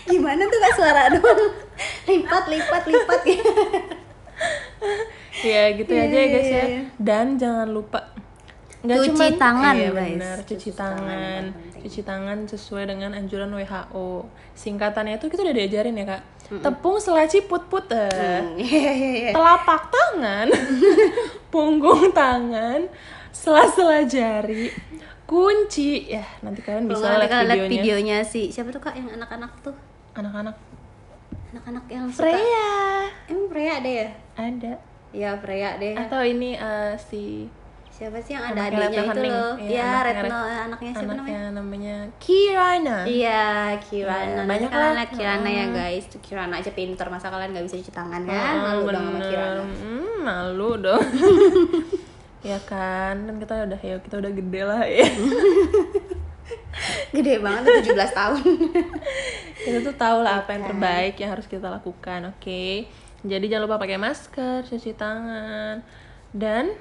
Gimana 0.06 0.42
tuh 0.44 0.58
kak 0.58 0.74
suara 0.74 1.04
doang? 1.10 1.42
lipat, 2.06 2.44
lipat, 2.48 2.84
lipat 2.84 3.22
ya. 3.24 3.42
ya 5.40 5.63
gitu 5.72 5.92
Iya, 5.92 6.04
aja 6.04 6.18
ya 6.18 6.28
guys 6.28 6.44
iya, 6.44 6.56
ya 6.56 6.66
iya. 6.68 6.82
dan 6.98 7.38
jangan 7.38 7.68
lupa 7.68 8.00
nggak 8.80 8.98
Cuci 9.00 9.10
cuman- 9.12 9.38
tangan, 9.38 9.76
iya, 9.76 9.90
guys. 9.92 10.16
benar 10.16 10.38
cuci, 10.40 10.50
Cuci 10.50 10.70
tangan 10.72 11.04
tangan 11.04 11.44
cuci 11.78 12.02
tangan 12.04 12.38
sesuai 12.48 12.84
dengan 12.88 13.12
anjuran 13.13 13.50
WHO 13.52 14.08
singkatannya 14.54 15.18
itu 15.18 15.26
kita 15.28 15.42
udah 15.44 15.56
diajarin 15.56 15.94
ya 15.96 16.06
kak 16.08 16.22
tepung 16.60 16.98
selaci 16.98 17.44
put-put 17.44 17.86
eh. 17.92 18.42
Iya 18.56 18.92
iya 18.92 19.12
iya. 19.20 19.32
telapak 19.32 19.90
tangan 19.90 20.48
punggung 21.54 22.10
tangan 22.12 22.90
sela-sela 23.30 24.02
jari 24.04 24.74
kunci 25.28 26.08
ya 26.08 26.24
nanti 26.40 26.60
kalian 26.62 26.88
bisa 26.88 27.20
lihat 27.20 27.28
kalian 27.30 27.46
lihat 27.46 27.60
videonya 27.62 27.70
videonya 27.70 28.18
sih 28.24 28.48
siapa 28.48 28.70
tuh 28.70 28.80
kak 28.80 28.96
yang 28.96 29.12
anak-anak 29.13 29.52
tuh? 29.62 29.76
anak-anak 30.13 30.56
Anak-anak 31.48 31.86
yang 31.88 32.06
suka. 32.08 32.28
Freya 32.28 32.72
Emang 33.26 33.48
Freya 33.48 33.72
ada 33.78 33.88
ya? 33.94 34.08
ada 34.36 34.74
Iya 35.10 35.32
Freya 35.38 35.70
deh. 35.78 35.96
atau 35.96 36.20
ini 36.22 36.54
eh, 36.54 36.94
si 36.98 37.48
Siapa 37.88 38.20
sih 38.20 38.36
yang 38.36 38.46
ada 38.46 38.68
adiknya 38.68 38.94
Retno 38.94 39.04
itu 39.10 39.22
loh? 39.26 39.54
Iya, 39.58 39.66
Iya, 39.66 39.82
anaknya 39.82 40.04
Retno 40.06 40.38
Ret- 40.38 40.60
anaknya 40.62 40.92
siapa 40.92 41.02
namanya? 41.08 41.18
anaknya 41.18 41.42
namanya 41.52 41.96
Kirana 42.20 42.98
Iya, 43.02 43.46
Kirana. 43.80 44.22
Iya, 44.22 44.36
Nanti 44.38 44.50
banyak 44.50 44.70
kalian 44.70 44.86
lah. 44.86 44.94
lihat 44.94 45.12
Kirana 45.12 45.50
ya 45.50 45.66
guys. 45.72 46.04
Tuh 46.06 46.20
Kirana 46.20 46.54
aja 46.54 46.72
pinter. 46.72 47.06
Masa 47.08 47.28
kalian 47.28 47.50
nggak 47.52 47.66
bisa 47.66 47.76
cuci 47.80 47.92
tangan 47.92 48.22
kan? 48.22 48.54
Malu 48.60 48.86
dong 48.88 49.06
sama. 49.08 49.24
Kirana. 49.24 49.62
Hmm, 49.63 50.16
malu 50.22 50.70
dong 50.78 51.04
ya 52.41 52.60
kan? 52.62 53.15
Kan 53.26 53.36
kita 53.38 53.54
udah 53.65 53.80
ya 53.80 53.95
kita 54.00 54.15
udah 54.17 54.32
gede 54.32 54.62
lah 54.63 54.82
ya. 54.84 55.08
Gede 57.10 57.39
banget 57.41 57.65
tuh 57.65 57.95
17 57.95 58.13
tahun. 58.13 58.43
kita 59.65 59.78
tuh 59.82 59.95
tahu 59.97 60.17
lah 60.21 60.43
apa 60.45 60.54
yang 60.54 60.63
terbaik 60.69 61.15
yang 61.17 61.32
harus 61.34 61.47
kita 61.50 61.67
lakukan 61.67 62.30
oke? 62.30 62.63
Jadi 63.26 63.45
jangan 63.50 63.63
lupa 63.65 63.82
pakai 63.82 63.97
masker 63.97 64.62
cuci 64.63 64.93
tangan 64.93 65.82
dan 66.32 66.76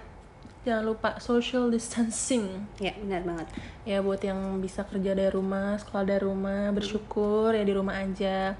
jangan 0.63 0.85
lupa 0.85 1.17
social 1.19 1.73
distancing. 1.73 2.69
Ya, 2.77 2.93
benar 2.99 3.23
banget. 3.25 3.49
ya 3.87 4.03
buat 4.03 4.19
yang 4.21 4.59
bisa 4.61 4.83
kerja 4.85 5.15
dari 5.15 5.31
rumah 5.33 5.79
sekolah 5.79 6.05
dari 6.05 6.23
rumah 6.27 6.75
bersyukur 6.75 7.55
ya 7.55 7.63
di 7.65 7.73
rumah 7.73 7.97
aja. 7.97 8.53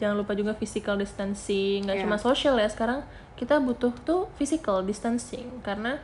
Jangan 0.00 0.16
lupa 0.16 0.32
juga 0.32 0.56
physical 0.56 0.96
distancing 0.96 1.84
nggak 1.86 2.00
Iya. 2.00 2.04
cuma 2.08 2.16
social 2.16 2.56
ya. 2.56 2.66
Sekarang 2.66 3.04
kita 3.36 3.60
butuh 3.60 3.92
tuh 4.02 4.26
physical 4.40 4.82
distancing 4.82 5.60
karena 5.62 6.00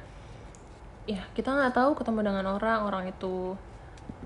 ya 1.07 1.23
kita 1.33 1.55
nggak 1.55 1.75
tahu 1.75 1.91
ketemu 1.95 2.21
dengan 2.27 2.47
orang 2.51 2.83
orang 2.83 3.05
itu 3.07 3.55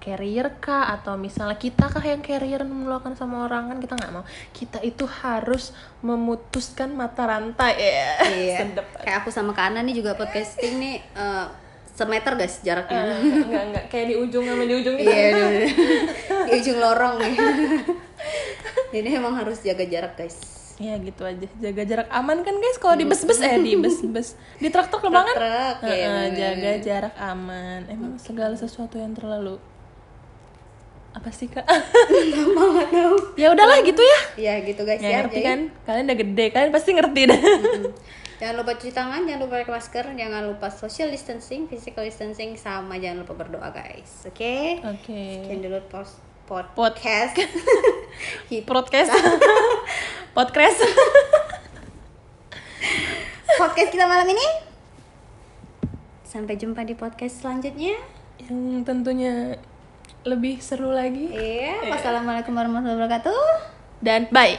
carrier 0.00 0.56
kah 0.64 0.88
atau 0.96 1.20
misalnya 1.20 1.60
kita 1.60 1.92
kah 1.92 2.00
yang 2.00 2.24
carrier 2.24 2.64
menularkan 2.64 3.12
sama 3.12 3.44
orang 3.44 3.68
kan 3.68 3.78
kita 3.84 3.94
nggak 4.00 4.12
mau 4.16 4.24
kita 4.56 4.80
itu 4.80 5.04
harus 5.04 5.76
memutuskan 6.00 6.96
mata 6.96 7.28
rantai 7.28 7.76
ya 7.76 8.10
Iya. 8.32 8.56
Sedep. 8.64 8.86
Kayak 8.96 9.16
aku 9.20 9.28
sama 9.28 9.52
Kak 9.52 9.76
Ana 9.76 9.84
nih 9.84 10.00
juga 10.00 10.16
podcasting 10.16 10.80
nih 10.80 10.96
eh, 11.04 11.46
semeter 11.92 12.32
guys 12.32 12.64
jaraknya. 12.64 13.12
Eh, 13.12 13.44
nggak 13.44 13.64
nggak 13.76 13.84
kayak 13.92 14.06
di 14.08 14.14
ujung 14.16 14.48
sama 14.48 14.64
di 14.64 14.72
ujung 14.72 14.96
gitu 14.96 15.04
Iya, 15.04 15.36
bener-bener. 15.36 15.68
di 16.48 16.52
ujung 16.56 16.78
lorong 16.80 17.14
nih. 17.20 17.34
Jadi 18.96 19.08
emang 19.20 19.36
harus 19.36 19.60
jaga 19.60 19.84
jarak 19.84 20.16
guys. 20.16 20.40
Ya 20.80 20.96
gitu 20.96 21.22
aja, 21.22 21.44
jaga 21.60 21.82
jarak 21.84 22.08
aman 22.08 22.40
kan 22.40 22.56
guys 22.56 22.80
kalau 22.80 22.96
di 22.96 23.04
bus-bus 23.04 23.36
eh 23.38 23.60
di 23.60 23.76
bus-bus 23.76 24.32
di 24.56 24.72
truk-truk 24.72 25.04
lebangan 25.04 25.36
Truk, 25.36 25.76
iya, 25.84 26.08
Heeh, 26.08 26.08
bener. 26.08 26.38
jaga 26.40 26.70
jarak 26.80 27.14
aman. 27.20 27.80
Emang 27.84 28.16
segala 28.16 28.56
sesuatu 28.56 28.96
yang 28.96 29.12
terlalu 29.12 29.60
apa 31.10 31.28
sih 31.28 31.46
kak? 31.46 31.68
Nggak 31.68 32.88
tahu. 32.96 33.14
ya 33.36 33.52
udahlah 33.52 33.82
gitu 33.82 34.00
ya. 34.00 34.20
Ya 34.40 34.54
gitu 34.62 34.80
guys 34.82 35.04
Nggak 35.04 35.12
ya. 35.12 35.18
ngerti 35.20 35.36
Jadi, 35.36 35.44
kan? 35.44 35.60
Kalian 35.84 36.04
udah 36.06 36.18
gede, 36.18 36.44
kalian 36.48 36.70
pasti 36.72 36.90
ngerti 36.96 37.20
dah. 37.28 37.40
Jangan 38.40 38.54
lupa 38.56 38.72
cuci 38.72 38.92
tangan, 38.96 39.20
jangan 39.28 39.40
lupa 39.44 39.54
pakai 39.60 39.74
masker, 39.76 40.04
jangan 40.16 40.42
lupa 40.48 40.66
social 40.72 41.12
distancing, 41.12 41.68
physical 41.68 42.00
distancing, 42.00 42.56
sama 42.56 42.96
jangan 42.96 43.20
lupa 43.20 43.36
berdoa 43.36 43.68
guys. 43.68 44.24
Oke? 44.24 44.80
Oke. 44.80 45.44
Sekian 45.44 45.60
dulu 45.60 45.76
post 45.92 46.16
pod 46.50 46.66
Pod- 46.74 46.98
podcast. 46.98 47.38
Podcast. 48.66 49.10
Podcast. 50.36 50.78
podcast 53.60 53.90
kita 53.94 54.10
malam 54.10 54.26
ini. 54.26 54.46
Sampai 56.26 56.58
jumpa 56.58 56.82
di 56.82 56.98
podcast 56.98 57.46
selanjutnya. 57.46 57.94
yang 58.40 58.82
tentunya 58.82 59.60
lebih 60.24 60.58
seru 60.64 60.88
lagi 60.90 61.28
Iya, 61.28 61.92
wassalamualaikum 61.92 62.56
warahmatullahi 62.56 62.96
wabarakatuh. 62.98 63.40
dan 64.02 64.26
bye. 64.32 64.56